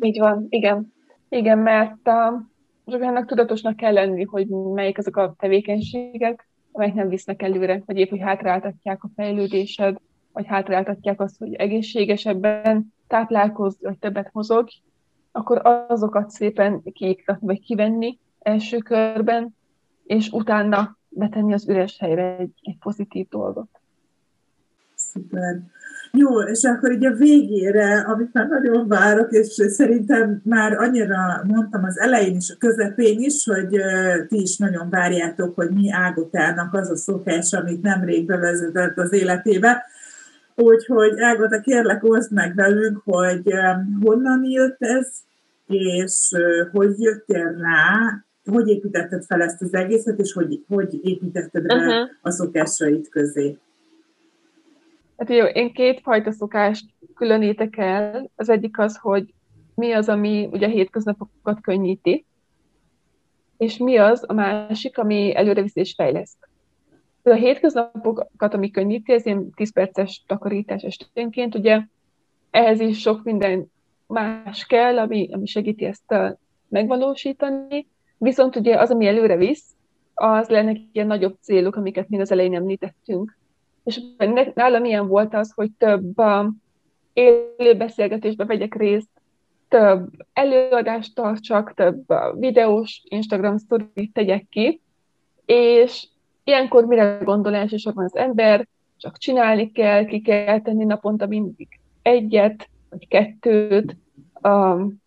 Így 0.00 0.18
van, 0.18 0.46
igen. 0.48 0.92
Igen, 1.28 1.58
mert 1.58 2.06
a, 2.06 2.46
ennek 2.84 3.26
tudatosnak 3.26 3.76
kell 3.76 3.92
lenni, 3.92 4.24
hogy 4.24 4.46
melyik 4.74 4.98
azok 4.98 5.16
a 5.16 5.34
tevékenységek, 5.38 6.46
amelyek 6.78 6.96
nem 6.96 7.08
visznek 7.08 7.42
előre, 7.42 7.82
vagy 7.86 7.96
épp, 7.96 8.10
hogy 8.10 8.20
hátráltatják 8.20 9.04
a 9.04 9.10
fejlődésed, 9.16 9.96
vagy 10.32 10.46
hátráltatják 10.46 11.20
azt, 11.20 11.38
hogy 11.38 11.54
egészségesebben 11.54 12.94
táplálkozz, 13.06 13.76
vagy 13.80 13.98
többet 13.98 14.32
mozog, 14.32 14.68
akkor 15.32 15.60
azokat 15.88 16.30
szépen 16.30 16.82
kiiktatni, 16.82 17.46
vagy 17.46 17.60
kivenni 17.60 18.18
első 18.38 18.78
körben, 18.78 19.56
és 20.04 20.30
utána 20.30 20.96
betenni 21.08 21.52
az 21.52 21.68
üres 21.68 21.98
helyre 21.98 22.36
egy, 22.36 22.52
egy 22.62 22.76
pozitív 22.80 23.28
dolgot. 23.28 23.80
Szuper. 24.94 25.60
Jó, 26.18 26.40
és 26.40 26.62
akkor 26.64 26.92
így 26.92 27.06
a 27.06 27.12
végére, 27.12 28.00
amit 28.00 28.32
már 28.32 28.48
nagyon 28.48 28.88
várok, 28.88 29.32
és 29.32 29.46
szerintem 29.46 30.40
már 30.44 30.72
annyira 30.72 31.42
mondtam 31.46 31.84
az 31.84 31.98
elején 31.98 32.36
is, 32.36 32.50
a 32.50 32.56
közepén 32.58 33.18
is, 33.18 33.44
hogy 33.44 33.80
ti 34.28 34.40
is 34.40 34.56
nagyon 34.56 34.90
várjátok, 34.90 35.54
hogy 35.54 35.70
mi 35.70 35.92
Ágotának 35.92 36.74
az 36.74 36.90
a 36.90 36.96
szokás, 36.96 37.52
amit 37.52 37.82
nemrég 37.82 38.26
bevezetett 38.26 38.98
az 38.98 39.12
életébe. 39.12 39.84
Úgyhogy 40.54 41.20
Ágota, 41.20 41.60
kérlek, 41.60 42.04
oszd 42.04 42.32
meg 42.32 42.54
velünk, 42.54 43.00
hogy 43.04 43.52
honnan 44.00 44.44
jött 44.44 44.76
ez, 44.78 45.08
és 45.66 46.30
hogy 46.72 47.00
jöttél 47.00 47.56
rá, 47.58 48.24
hogy 48.50 48.68
építetted 48.68 49.24
fel 49.24 49.42
ezt 49.42 49.62
az 49.62 49.74
egészet, 49.74 50.18
és 50.18 50.32
hogy, 50.32 50.64
hogy 50.68 51.00
építetted 51.02 51.66
be 51.66 51.74
uh-huh. 51.74 52.08
a 52.22 52.30
szokásait 52.30 53.08
közé. 53.08 53.58
Hát 55.18 55.28
jó, 55.28 55.44
én 55.44 55.72
kétfajta 55.72 56.30
szokást 56.30 56.84
különítek 57.14 57.76
el. 57.76 58.30
Az 58.36 58.48
egyik 58.48 58.78
az, 58.78 58.96
hogy 58.96 59.34
mi 59.74 59.92
az, 59.92 60.08
ami 60.08 60.48
ugye 60.52 60.66
a 60.66 60.70
hétköznapokat 60.70 61.60
könnyíti, 61.60 62.24
és 63.56 63.76
mi 63.76 63.96
az 63.96 64.24
a 64.26 64.32
másik, 64.32 64.98
ami 64.98 65.36
előreviszi 65.36 65.80
és 65.80 65.94
fejleszt. 65.94 66.48
A 67.22 67.32
hétköznapokat, 67.32 68.54
ami 68.54 68.70
könnyíti, 68.70 69.12
ez 69.12 69.26
ilyen 69.26 69.50
10 69.50 69.72
perces 69.72 70.24
takarítás 70.26 70.82
esténként, 70.82 71.54
ugye 71.54 71.80
ehhez 72.50 72.80
is 72.80 73.00
sok 73.00 73.24
minden 73.24 73.72
más 74.06 74.66
kell, 74.66 74.98
ami, 74.98 75.28
ami 75.32 75.46
segíti 75.46 75.84
ezt 75.84 76.14
megvalósítani, 76.68 77.86
viszont 78.18 78.56
ugye 78.56 78.80
az, 78.80 78.90
ami 78.90 79.06
előre 79.06 79.36
visz, 79.36 79.64
az 80.14 80.48
lenne 80.48 80.76
ilyen 80.92 81.06
nagyobb 81.06 81.36
célok, 81.40 81.76
amiket 81.76 82.08
még 82.08 82.20
az 82.20 82.32
elején 82.32 82.54
említettünk. 82.54 83.38
És 83.88 84.00
nálam 84.54 84.84
ilyen 84.84 85.06
volt 85.06 85.34
az, 85.34 85.52
hogy 85.54 85.70
több 85.78 86.18
um, 86.18 86.62
élő 87.12 87.76
beszélgetésbe 87.76 88.44
vegyek 88.44 88.74
részt, 88.74 89.08
több 89.68 90.08
előadást 90.32 91.14
tartsak, 91.14 91.74
több 91.74 92.02
uh, 92.10 92.38
videós 92.38 93.02
Instagram 93.04 93.56
sztorit 93.56 94.12
tegyek 94.12 94.46
ki, 94.50 94.80
és 95.46 96.06
ilyenkor 96.44 96.84
mire 96.84 97.18
gondol 97.24 97.54
elsősorban 97.54 98.04
az 98.04 98.16
ember, 98.16 98.66
csak 98.96 99.18
csinálni 99.18 99.72
kell, 99.72 100.04
ki 100.04 100.20
kell 100.20 100.60
tenni 100.60 100.84
naponta 100.84 101.26
mindig 101.26 101.68
egyet, 102.02 102.68
vagy 102.90 103.08
kettőt, 103.08 103.96
um, 104.42 105.02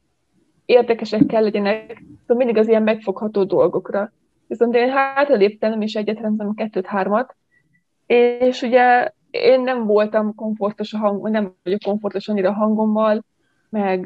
érdekesek 0.66 1.26
kell 1.26 1.44
legyenek, 1.44 2.04
szóval 2.22 2.38
mindig 2.38 2.58
az 2.58 2.68
ilyen 2.68 2.84
megfogható 2.84 3.44
dolgokra. 3.44 4.12
Viszont 4.48 4.76
én 4.76 4.90
hátraléptem, 4.90 5.82
és 5.82 5.96
egyet 5.96 6.20
rendezem 6.20 6.54
kettőt, 6.54 6.86
hármat, 6.86 7.36
és 8.12 8.62
ugye 8.62 9.12
én 9.30 9.62
nem 9.62 9.86
voltam 9.86 10.36
komfortos 10.36 10.94
a 10.94 10.98
hang, 10.98 11.30
nem 11.30 11.54
vagyok 11.64 11.80
komfortos 11.86 12.28
annyira 12.28 12.50
a 12.50 12.54
hangommal, 12.54 13.24
meg, 13.70 14.04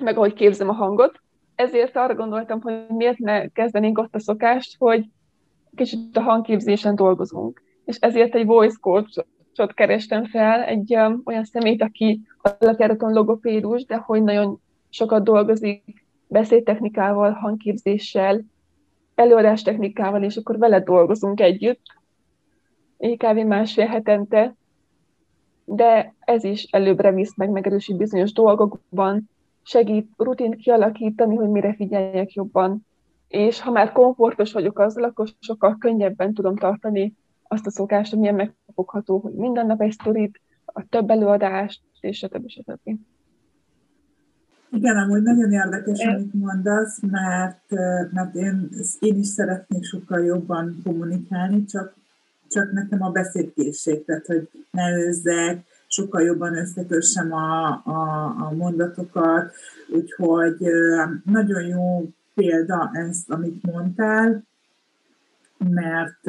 meg 0.00 0.16
ahogy 0.16 0.32
képzem 0.32 0.68
a 0.68 0.72
hangot, 0.72 1.20
ezért 1.54 1.96
arra 1.96 2.14
gondoltam, 2.14 2.60
hogy 2.60 2.84
miért 2.88 3.18
ne 3.18 3.48
kezdenénk 3.48 3.98
ott 3.98 4.14
a 4.14 4.20
szokást, 4.20 4.76
hogy 4.78 5.04
kicsit 5.76 6.16
a 6.16 6.20
hangképzésen 6.20 6.94
dolgozunk. 6.94 7.62
És 7.84 7.96
ezért 7.96 8.34
egy 8.34 8.46
voice 8.46 8.76
coach-ot 8.80 9.74
kerestem 9.74 10.24
fel, 10.24 10.62
egy 10.62 10.94
um, 10.96 11.22
olyan 11.24 11.44
szemét, 11.44 11.82
aki 11.82 12.20
alapjáraton 12.58 13.12
logopédus, 13.12 13.84
de 13.84 13.96
hogy 13.96 14.22
nagyon 14.22 14.60
sokat 14.88 15.24
dolgozik 15.24 16.04
beszédtechnikával, 16.28 17.30
hangképzéssel, 17.30 18.40
előadástechnikával, 19.14 20.22
és 20.22 20.36
akkor 20.36 20.58
vele 20.58 20.80
dolgozunk 20.80 21.40
együtt, 21.40 21.80
kb. 23.10 23.38
másfél 23.38 23.86
hetente, 23.86 24.54
de 25.64 26.14
ez 26.20 26.44
is 26.44 26.62
előbbre 26.62 27.12
visz 27.12 27.36
meg, 27.36 27.50
megerősít 27.50 27.96
bizonyos 27.96 28.32
dolgokban, 28.32 29.30
segít 29.62 30.10
rutint 30.16 30.56
kialakítani, 30.56 31.36
hogy 31.36 31.48
mire 31.48 31.74
figyeljek 31.74 32.32
jobban. 32.32 32.86
És 33.28 33.60
ha 33.60 33.70
már 33.70 33.92
komfortos 33.92 34.52
vagyok 34.52 34.78
azzal, 34.78 35.04
akkor 35.04 35.28
sokkal 35.38 35.76
könnyebben 35.78 36.34
tudom 36.34 36.56
tartani 36.56 37.14
azt 37.48 37.66
a 37.66 37.70
szokást, 37.70 38.10
hogy 38.10 38.18
milyen 38.18 38.34
megfogható, 38.34 39.18
hogy 39.18 39.32
minden 39.32 39.66
nap 39.66 39.80
egy 39.80 39.92
sztorit, 39.92 40.40
a 40.64 40.88
több 40.88 41.10
előadást, 41.10 41.80
és 42.00 42.16
stb. 42.16 42.48
stb. 42.48 42.98
Igen, 44.70 44.96
amúgy 44.96 45.22
nagyon 45.22 45.52
érdekes, 45.52 46.04
amit 46.04 46.34
mondasz, 46.34 47.00
mert, 47.00 47.70
mert 48.12 48.34
én, 48.34 48.68
én 49.00 49.18
is 49.18 49.26
szeretnék 49.26 49.84
sokkal 49.84 50.24
jobban 50.24 50.80
kommunikálni, 50.84 51.64
csak 51.64 51.94
csak 52.52 52.72
nekem 52.72 53.02
a 53.02 53.10
beszédkészség, 53.10 54.04
tehát 54.04 54.26
hogy 54.26 54.48
ne 54.70 54.96
őzzek, 54.96 55.64
sokkal 55.86 56.22
jobban 56.22 56.56
összekössem 56.56 57.32
a, 57.32 57.68
a, 57.84 58.24
a 58.38 58.52
mondatokat, 58.56 59.52
úgyhogy 59.88 60.66
nagyon 61.24 61.62
jó 61.62 62.10
példa 62.34 62.90
ezt, 62.92 63.30
amit 63.30 63.62
mondtál, 63.72 64.42
mert 65.58 66.26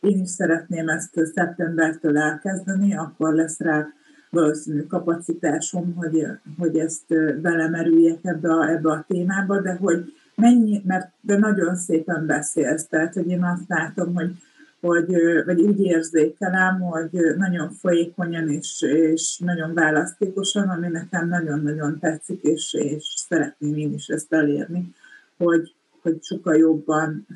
én 0.00 0.20
is 0.20 0.30
szeretném 0.30 0.88
ezt 0.88 1.26
szeptembertől 1.34 2.18
elkezdeni, 2.18 2.96
akkor 2.96 3.34
lesz 3.34 3.58
rá 3.58 3.86
valószínű 4.30 4.82
kapacitásom, 4.82 5.94
hogy, 5.94 6.26
hogy 6.58 6.78
ezt 6.78 7.40
belemerüljek 7.40 8.18
ebbe 8.22 8.52
a, 8.52 8.68
ebbe 8.68 8.90
a 8.90 9.04
témába, 9.08 9.60
de 9.60 9.72
hogy 9.72 10.12
mennyi, 10.34 10.82
mert 10.84 11.10
de 11.20 11.38
nagyon 11.38 11.76
szépen 11.76 12.26
beszélsz, 12.26 12.86
tehát 12.86 13.14
hogy 13.14 13.28
én 13.28 13.44
azt 13.44 13.68
látom, 13.68 14.14
hogy 14.14 14.30
hogy, 14.80 15.12
vagy 15.44 15.60
úgy 15.60 15.80
érzékelem, 15.80 16.80
hogy 16.80 17.36
nagyon 17.36 17.70
folyékonyan 17.70 18.48
és, 18.48 18.82
és 18.82 19.38
nagyon 19.38 19.74
választékosan, 19.74 20.68
ami 20.68 20.88
nekem 20.88 21.28
nagyon-nagyon 21.28 21.98
tetszik, 21.98 22.42
és, 22.42 22.74
és 22.74 23.04
szeretném 23.28 23.74
én 23.74 23.92
is 23.92 24.06
ezt 24.06 24.32
elérni, 24.32 24.94
hogy, 25.36 25.74
hogy 26.02 26.22
sokkal 26.22 26.56
jobban 26.56 27.26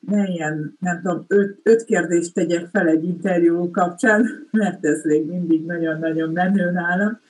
ne 0.00 0.26
ilyen, 0.26 0.76
nem 0.80 1.00
tudom, 1.02 1.24
öt, 1.28 1.58
öt 1.62 1.84
kérdést 1.84 2.34
tegyek 2.34 2.68
fel 2.72 2.88
egy 2.88 3.04
interjú 3.04 3.70
kapcsán, 3.70 4.48
mert 4.50 4.84
ez 4.84 5.04
még 5.04 5.26
mindig 5.26 5.64
nagyon-nagyon 5.66 6.30
menő 6.30 6.70
nálam, 6.70 7.20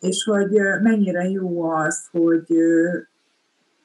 és 0.00 0.24
hogy 0.24 0.50
mennyire 0.82 1.28
jó 1.28 1.62
az, 1.62 2.08
hogy 2.10 2.54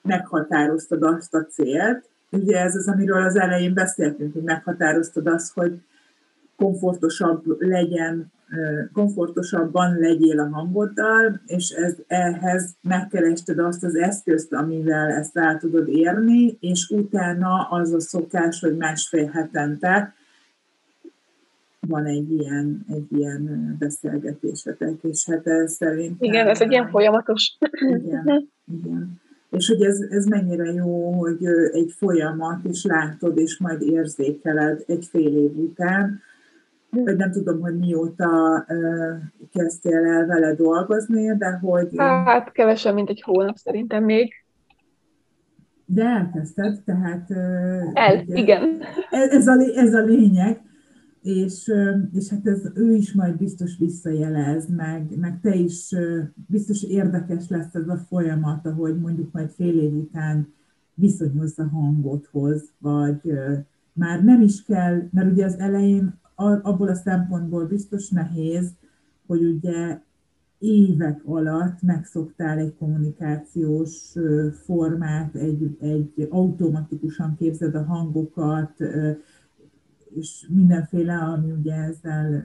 meghatároztad 0.02 1.04
azt 1.04 1.34
a 1.34 1.46
célt, 1.46 2.10
ugye 2.34 2.60
ez 2.60 2.76
az, 2.76 2.88
amiről 2.88 3.24
az 3.24 3.36
elején 3.36 3.74
beszéltünk, 3.74 4.34
hogy 4.34 4.44
meghatároztad 4.44 5.28
azt, 5.28 5.54
hogy 5.54 5.82
komfortosabb 6.56 7.44
legyen, 7.60 8.32
komfortosabban 8.94 9.98
legyél 10.00 10.40
a 10.40 10.50
hangoddal, 10.50 11.42
és 11.46 11.70
ez, 11.70 11.96
ehhez 12.08 12.76
megkerested 12.82 13.60
azt 13.60 13.84
az 13.84 13.96
eszközt, 13.96 14.54
amivel 14.54 15.12
ezt 15.12 15.38
el 15.38 15.58
tudod 15.58 15.88
érni, 15.88 16.58
és 16.60 16.90
utána 16.90 17.68
az 17.70 17.94
a 17.94 18.00
szokás, 18.00 18.60
hogy 18.60 18.78
másfél 18.78 19.28
hetente 19.28 20.14
van 21.88 22.06
egy 22.06 22.32
ilyen, 22.32 22.86
egy 22.90 23.08
ilyen 23.12 23.76
beszélgetésetek, 23.80 24.94
és 25.02 25.26
hát 25.26 25.48
ez 25.48 25.74
szerintem... 25.74 26.30
Igen, 26.30 26.48
ez 26.48 26.62
egy 26.62 26.72
ilyen 26.72 26.90
folyamatos. 26.90 27.58
Igen, 27.80 28.50
igen 28.82 29.22
és 29.58 29.68
hogy 29.68 29.82
ez, 29.82 30.00
ez 30.10 30.26
mennyire 30.26 30.72
jó, 30.72 31.12
hogy 31.12 31.46
egy 31.72 31.94
folyamat, 31.98 32.60
és 32.64 32.86
látod, 32.86 33.38
és 33.38 33.58
majd 33.58 33.82
érzékeled 33.82 34.84
egy 34.88 35.06
fél 35.06 35.38
év 35.38 35.58
után, 35.58 36.22
vagy 36.90 37.16
nem 37.16 37.32
tudom, 37.32 37.62
hogy 37.62 37.78
mióta 37.78 38.66
uh, 38.68 39.18
kezdtél 39.54 40.06
el 40.06 40.26
vele 40.26 40.54
dolgozni, 40.56 41.38
de 41.38 41.52
hogy... 41.52 41.88
Hát 41.96 42.52
kevesebb, 42.52 42.94
mint 42.94 43.10
egy 43.10 43.22
hónap 43.22 43.56
szerintem 43.56 44.04
még. 44.04 44.34
De 45.86 46.04
elkezdted, 46.04 46.82
tehát... 46.86 47.30
Uh, 47.30 47.92
el, 47.94 48.18
ugye, 48.18 48.38
igen. 48.38 48.82
Ez, 49.10 49.30
ez, 49.30 49.48
a, 49.48 49.54
ez 49.76 49.94
a 49.94 50.04
lényeg, 50.04 50.62
és, 51.24 51.72
és 52.12 52.30
hát 52.30 52.48
ez 52.48 52.72
ő 52.74 52.94
is 52.94 53.14
majd 53.14 53.38
biztos 53.38 53.78
visszajelez, 53.78 54.70
meg, 54.70 55.18
meg 55.18 55.40
te 55.42 55.56
is 55.56 55.96
biztos 56.48 56.84
érdekes 56.84 57.50
lesz 57.50 57.76
ez 57.76 57.88
a 57.88 57.98
folyamat, 57.98 58.66
ahogy 58.66 59.00
mondjuk 59.00 59.32
majd 59.32 59.50
fél 59.50 59.80
év 59.80 59.94
után 59.94 60.54
viszonyulsz 60.94 61.58
a 61.58 61.68
hangodhoz, 61.68 62.72
vagy 62.80 63.34
már 63.94 64.24
nem 64.24 64.42
is 64.42 64.64
kell, 64.64 65.02
mert 65.12 65.32
ugye 65.32 65.46
az 65.46 65.60
elején 65.60 66.20
abból 66.36 66.88
a 66.88 66.96
szempontból 66.96 67.66
biztos 67.66 68.10
nehéz, 68.10 68.72
hogy 69.28 69.46
ugye 69.46 70.00
évek 70.60 71.22
alatt 71.26 71.82
megszoktál 71.82 72.58
egy 72.58 72.76
kommunikációs 72.76 74.14
formát, 74.64 75.36
egy, 75.36 75.78
egy 75.80 76.28
automatikusan 76.30 77.36
képzed 77.36 77.76
a 77.76 77.84
hangokat, 77.84 78.78
és 80.16 80.48
mindenféle, 80.50 81.16
ami 81.16 81.52
ugye 81.52 81.74
ezzel 81.74 82.44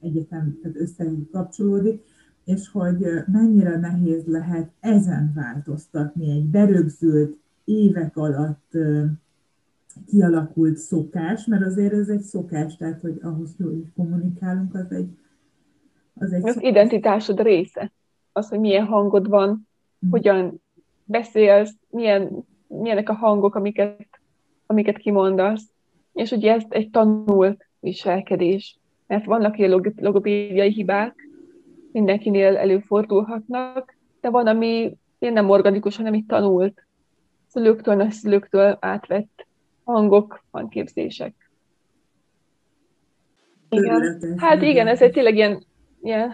egyetem 0.00 0.58
összekapcsolódik, 0.72 2.02
és 2.44 2.68
hogy 2.68 3.06
mennyire 3.26 3.76
nehéz 3.76 4.24
lehet 4.26 4.70
ezen 4.80 5.32
változtatni 5.34 6.30
egy 6.30 6.44
berögzült 6.44 7.38
évek 7.64 8.16
alatt 8.16 8.72
kialakult 10.06 10.76
szokás, 10.76 11.46
mert 11.46 11.64
azért 11.64 11.92
ez 11.92 12.08
egy 12.08 12.22
szokás, 12.22 12.76
tehát 12.76 13.00
hogy 13.00 13.18
ahhoz, 13.22 13.54
hogy 13.62 13.92
kommunikálunk, 13.96 14.74
az 14.74 14.92
egy 14.92 15.08
az, 16.14 16.32
egy 16.32 16.44
az 16.44 16.52
szokás. 16.54 16.70
identitásod 16.70 17.40
része. 17.40 17.92
Az, 18.32 18.48
hogy 18.48 18.60
milyen 18.60 18.86
hangod 18.86 19.28
van, 19.28 19.48
mm. 20.06 20.10
hogyan 20.10 20.62
beszélsz, 21.04 21.74
milyen, 21.90 22.44
milyenek 22.66 23.08
a 23.08 23.12
hangok, 23.12 23.54
amiket, 23.54 24.20
amiket 24.66 24.98
kimondasz. 24.98 25.70
És 26.18 26.30
ugye 26.30 26.52
ez 26.52 26.62
egy 26.68 26.90
tanult 26.90 27.66
viselkedés. 27.80 28.78
Mert 29.06 29.24
vannak 29.24 29.58
ilyen 29.58 29.82
logopédiai 29.96 30.72
hibák, 30.72 31.28
mindenkinél 31.92 32.56
előfordulhatnak, 32.56 33.96
de 34.20 34.30
van, 34.30 34.46
ami 34.46 34.96
nem 35.18 35.50
organikus, 35.50 35.96
hanem 35.96 36.14
itt 36.14 36.28
tanult 36.28 36.86
szülőktől, 37.46 37.94
nagyszülőktől 37.94 38.76
átvett 38.80 39.46
hangok, 39.84 40.44
hangképzések. 40.50 41.50
Igen. 43.68 44.18
Hát 44.36 44.62
igen, 44.62 44.86
ez 44.86 45.02
egy 45.02 45.12
tényleg 45.12 45.34
ilyen, 45.34 45.64
ilyen 46.02 46.30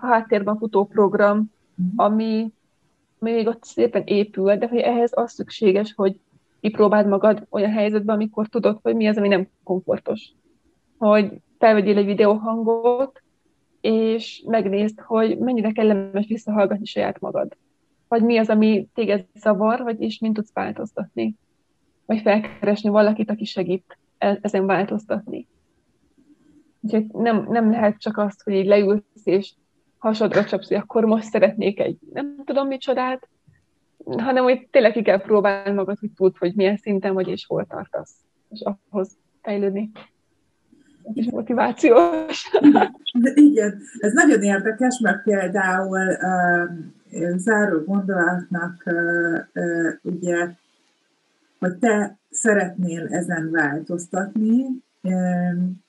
háttérben 0.00 0.58
futó 0.58 0.84
program, 0.84 1.52
mhm. 1.74 1.88
ami, 1.96 2.24
ami 2.24 2.52
még 3.18 3.46
ott 3.46 3.64
szépen 3.64 4.02
épül, 4.04 4.56
de 4.56 4.68
hogy 4.68 4.78
ehhez 4.78 5.10
az 5.14 5.32
szükséges, 5.32 5.92
hogy 5.94 6.18
kipróbáld 6.66 7.06
magad 7.06 7.46
olyan 7.50 7.70
helyzetben, 7.70 8.14
amikor 8.14 8.48
tudod, 8.48 8.78
hogy 8.82 8.94
mi 8.96 9.06
az, 9.06 9.16
ami 9.16 9.28
nem 9.28 9.48
komfortos. 9.62 10.32
Hogy 10.98 11.32
felvegyél 11.58 11.96
egy 11.96 12.04
videóhangot, 12.04 13.22
és 13.80 14.42
megnézd, 14.46 15.00
hogy 15.00 15.38
mennyire 15.38 15.72
kellemes 15.72 16.26
visszahallgatni 16.26 16.84
saját 16.84 17.20
magad. 17.20 17.56
Vagy 18.08 18.22
mi 18.22 18.38
az, 18.38 18.48
ami 18.48 18.88
téged 18.94 19.26
zavar, 19.34 19.82
vagy 19.82 20.00
és 20.00 20.18
mint 20.18 20.34
tudsz 20.34 20.52
változtatni. 20.52 21.34
Vagy 22.06 22.20
felkeresni 22.20 22.88
valakit, 22.88 23.30
aki 23.30 23.44
segít 23.44 23.98
e-, 24.18 24.38
ezen 24.42 24.66
változtatni. 24.66 25.46
Úgyhogy 26.80 27.06
nem, 27.06 27.46
nem 27.48 27.70
lehet 27.70 28.00
csak 28.00 28.18
azt, 28.18 28.42
hogy 28.42 28.54
így 28.54 28.66
leülsz, 28.66 29.02
és 29.24 29.52
hasadra 29.98 30.44
csapsz, 30.44 30.68
hogy 30.68 30.76
akkor 30.76 31.04
most 31.04 31.28
szeretnék 31.28 31.80
egy 31.80 31.98
nem 32.12 32.42
tudom 32.44 32.66
micsodát, 32.66 33.28
hanem 34.18 34.42
hogy 34.42 34.68
tényleg 34.70 34.92
ki 34.92 35.02
kell 35.02 35.20
próbálni 35.20 35.74
magad, 35.74 35.98
hogy 35.98 36.10
tudd, 36.16 36.34
hogy 36.38 36.52
milyen 36.54 36.76
szinten 36.76 37.14
vagy, 37.14 37.28
és 37.28 37.46
hol 37.46 37.66
tartasz, 37.66 38.14
és 38.50 38.62
ahhoz 38.90 39.16
fejlődni 39.42 39.90
és 41.14 41.30
motivációs. 41.30 42.50
Igen, 43.34 43.78
ez 43.98 44.12
nagyon 44.12 44.42
érdekes, 44.42 44.98
mert 45.02 45.22
például 45.22 45.98
uh, 45.98 47.36
záró 47.36 47.80
gondolatnak 47.80 48.82
uh, 48.84 49.38
uh, 49.54 49.92
ugye, 50.02 50.48
hogy 51.58 51.76
te 51.76 52.18
szeretnél 52.30 53.06
ezen 53.06 53.50
változtatni, 53.50 54.64
um, 55.02 55.84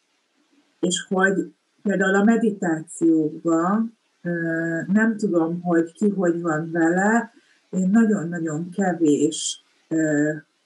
és 0.79 1.05
hogy 1.09 1.53
például 1.83 2.15
a 2.15 2.23
meditációkban 2.23 3.97
uh, 4.23 4.87
nem 4.87 5.17
tudom, 5.17 5.61
hogy 5.61 5.91
ki 5.91 6.09
hogy 6.09 6.41
van 6.41 6.71
vele, 6.71 7.31
én 7.77 7.89
nagyon-nagyon 7.89 8.69
kevés 8.69 9.63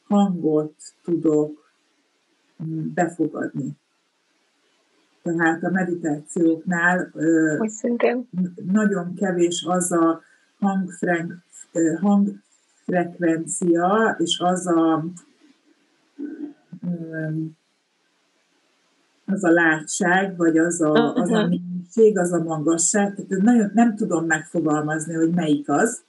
hangot 0.07 0.75
tudok 1.03 1.71
mm, 2.63 2.93
befogadni. 2.93 3.79
Tehát 5.23 5.63
a 5.63 5.69
meditációknál 5.69 7.11
nagyon 8.65 9.15
kevés 9.15 9.65
az 9.67 9.91
a 9.91 10.21
hangfrenk, 10.59 11.33
hangfrekvencia, 11.99 14.15
és 14.19 14.39
az 14.39 14.67
a 14.67 15.05
az 19.25 19.43
a 19.43 19.49
látság, 19.49 20.37
vagy 20.37 20.57
az 20.57 20.81
a, 20.81 21.13
az 21.13 21.31
a 21.31 21.47
minőség, 21.47 22.17
az 22.17 22.31
a 22.31 22.43
magasság, 22.43 23.15
tehát 23.15 23.43
nagyon 23.43 23.71
nem 23.73 23.95
tudom 23.95 24.25
megfogalmazni, 24.25 25.13
hogy 25.13 25.29
melyik 25.29 25.69
az, 25.69 26.01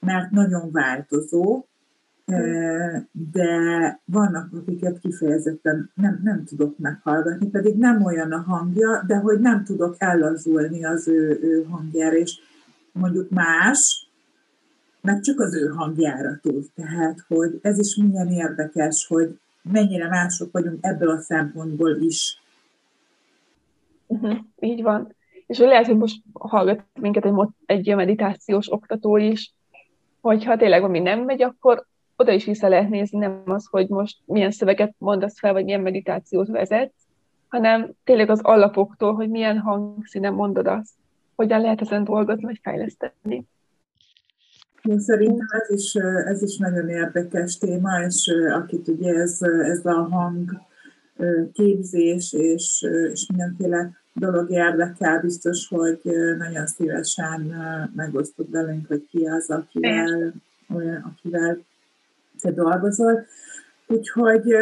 mert 0.00 0.30
nagyon 0.30 0.70
változó, 0.72 1.64
de 3.32 4.00
vannak, 4.04 4.52
akiket 4.52 4.98
kifejezetten 4.98 5.90
nem, 5.94 6.20
nem 6.22 6.44
tudok 6.44 6.78
meghallgatni, 6.78 7.48
pedig 7.48 7.76
nem 7.76 8.04
olyan 8.04 8.32
a 8.32 8.40
hangja, 8.40 9.02
de 9.06 9.16
hogy 9.16 9.40
nem 9.40 9.64
tudok 9.64 9.94
ellazulni 9.98 10.84
az 10.84 11.08
ő, 11.08 11.38
ő 11.42 11.64
hangjára, 11.70 12.16
és 12.16 12.38
mondjuk 12.92 13.30
más, 13.30 14.08
meg 15.00 15.20
csak 15.20 15.40
az 15.40 15.54
ő 15.54 15.66
hangjára 15.66 16.38
tud. 16.42 16.66
Tehát, 16.74 17.24
hogy 17.28 17.58
ez 17.62 17.78
is 17.78 17.96
milyen 17.96 18.28
érdekes, 18.28 19.06
hogy 19.06 19.38
mennyire 19.62 20.08
mások 20.08 20.52
vagyunk 20.52 20.78
ebből 20.80 21.10
a 21.10 21.20
szempontból 21.20 21.96
is. 21.96 22.42
Uh-huh, 24.06 24.38
így 24.60 24.82
van. 24.82 25.14
És 25.46 25.58
lehet, 25.58 25.86
hogy 25.86 25.96
most 25.96 26.22
hallgat 26.32 26.84
minket 27.00 27.24
egy, 27.24 27.34
egy 27.66 27.96
meditációs 27.96 28.72
oktató 28.72 29.16
is, 29.16 29.54
hogyha 30.20 30.56
tényleg 30.56 30.80
valami 30.80 30.98
nem 30.98 31.20
megy, 31.20 31.42
akkor 31.42 31.86
oda 32.16 32.32
is 32.32 32.44
vissza 32.44 32.68
lehet 32.68 32.88
nézni, 32.88 33.18
nem 33.18 33.42
az, 33.44 33.66
hogy 33.70 33.88
most 33.88 34.18
milyen 34.24 34.50
szöveget 34.50 34.94
mondasz 34.98 35.38
fel, 35.38 35.52
vagy 35.52 35.64
milyen 35.64 35.80
meditációt 35.80 36.48
vezetsz, 36.48 37.06
hanem 37.48 37.90
tényleg 38.04 38.30
az 38.30 38.40
alapoktól, 38.42 39.14
hogy 39.14 39.28
milyen 39.28 39.58
hangszínen 39.58 40.32
mondod 40.32 40.66
azt, 40.66 40.90
hogyan 41.34 41.60
lehet 41.60 41.80
ezen 41.80 42.04
dolgozni, 42.04 42.44
vagy 42.44 42.60
fejleszteni. 42.62 43.46
Én 44.82 45.00
szerintem 45.00 45.46
ez 45.60 45.70
is, 45.70 45.94
ez 46.24 46.42
is 46.42 46.56
nagyon 46.56 46.88
érdekes 46.88 47.58
téma, 47.58 47.90
és 48.06 48.34
akit 48.52 48.88
ugye 48.88 49.14
ez, 49.14 49.38
ez 49.42 49.86
a 49.86 50.08
hang 50.10 50.50
képzés 51.52 52.32
és, 52.32 52.86
és 53.12 53.26
mindenféle 53.26 53.99
dolog 54.14 54.50
érdekel, 54.50 55.20
biztos, 55.20 55.68
hogy 55.68 56.00
nagyon 56.38 56.66
szívesen 56.66 57.40
megosztod 57.94 58.50
velünk, 58.50 58.86
hogy 58.86 59.06
ki 59.10 59.26
az, 59.26 59.50
akivel, 59.50 60.32
akivel 61.02 61.58
te 62.40 62.52
dolgozol. 62.52 63.26
Úgyhogy 63.86 64.54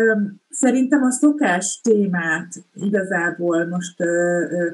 szerintem 0.50 1.02
a 1.02 1.10
szokás 1.10 1.80
témát 1.82 2.48
igazából 2.74 3.66
most 3.66 3.96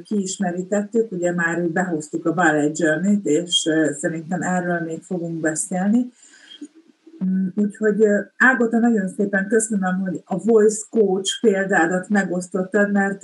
kiismerítettük, 0.04 1.12
ugye 1.12 1.32
már 1.32 1.62
behoztuk 1.62 2.26
a 2.26 2.34
Ballet 2.34 2.78
Journey-t, 2.78 3.26
és 3.26 3.68
szerintem 3.98 4.42
erről 4.42 4.80
még 4.80 5.02
fogunk 5.02 5.40
beszélni. 5.40 6.12
Mm, 7.26 7.46
úgyhogy 7.54 8.04
Ágota, 8.36 8.78
nagyon 8.78 9.08
szépen 9.08 9.48
köszönöm, 9.48 9.98
hogy 9.98 10.22
a 10.24 10.38
Voice 10.38 10.84
Coach 10.90 11.40
példádat 11.40 12.08
megosztottad, 12.08 12.92
mert 12.92 13.22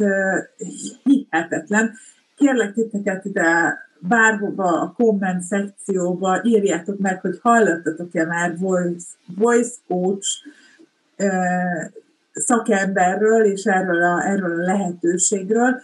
hihetetlen. 1.02 1.92
Kérlek 2.36 2.72
titeket 2.72 3.24
ide 3.24 3.78
bárhova 4.00 4.80
a 4.80 4.92
komment 4.92 5.42
szekcióba 5.42 6.40
írjátok 6.42 6.98
meg, 6.98 7.20
hogy 7.20 7.38
hallottatok-e 7.42 8.26
már 8.26 8.58
voice, 8.58 9.06
voice 9.36 9.74
coach 9.88 10.28
szakemberről 12.32 13.44
és 13.44 13.64
erről 13.64 14.02
a, 14.02 14.26
erről 14.26 14.60
a 14.60 14.64
lehetőségről, 14.64 15.80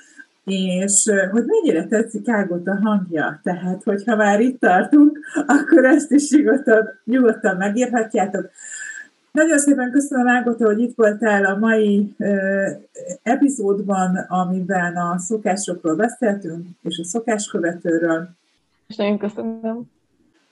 és 0.46 1.10
hogy 1.30 1.44
mennyire 1.44 1.86
tetszik 1.86 2.28
Ágot 2.28 2.66
a 2.66 2.78
hangja. 2.82 3.40
Tehát, 3.42 3.82
hogyha 3.82 4.16
már 4.16 4.40
itt 4.40 4.60
tartunk, 4.60 5.18
akkor 5.56 5.84
ezt 5.84 6.10
is 6.10 6.30
nyugodtan, 6.30 7.00
nyugodtan 7.04 7.56
megírhatjátok. 7.56 8.50
Nagyon 9.32 9.58
szépen 9.58 9.90
köszönöm, 9.90 10.28
Ágota, 10.28 10.64
hogy 10.64 10.80
itt 10.80 10.96
voltál 10.96 11.44
a 11.44 11.58
mai 11.58 12.14
ö, 12.18 12.66
epizódban, 13.22 14.16
amiben 14.28 14.96
a 14.96 15.18
szokásokról 15.18 15.96
beszéltünk, 15.96 16.66
és 16.82 16.98
a 16.98 17.04
szokáskövetőről. 17.04 18.28
És 18.86 18.96
nagyon 18.96 19.18
köszönöm. 19.18 19.90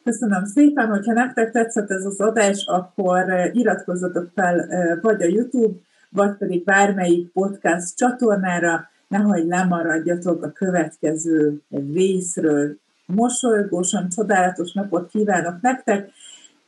Köszönöm 0.05 0.45
szépen, 0.45 0.89
hogyha 0.89 1.13
nektek 1.13 1.51
tetszett 1.51 1.91
ez 1.91 2.05
az 2.05 2.21
adás, 2.21 2.65
akkor 2.67 3.25
iratkozzatok 3.53 4.31
fel 4.35 4.67
vagy 5.03 5.23
a 5.23 5.27
YouTube, 5.27 5.75
vagy 6.09 6.37
pedig 6.37 6.65
bármelyik 6.65 7.33
podcast 7.33 7.97
csatornára, 7.97 8.89
nehogy 9.09 9.47
lemaradjatok 9.47 10.43
a 10.43 10.53
következő 10.53 11.61
részről. 11.93 12.77
Mosolygósan, 13.07 14.09
csodálatos 14.09 14.73
napot 14.73 15.11
kívánok 15.11 15.61
nektek, 15.61 16.11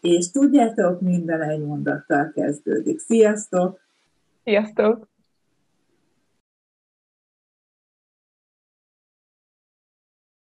és 0.00 0.30
tudjátok, 0.30 1.00
minden 1.00 1.42
egy 1.42 1.64
mondattal 1.64 2.32
kezdődik. 2.34 2.98
Sziasztok! 2.98 3.80
Sziasztok! 4.44 5.08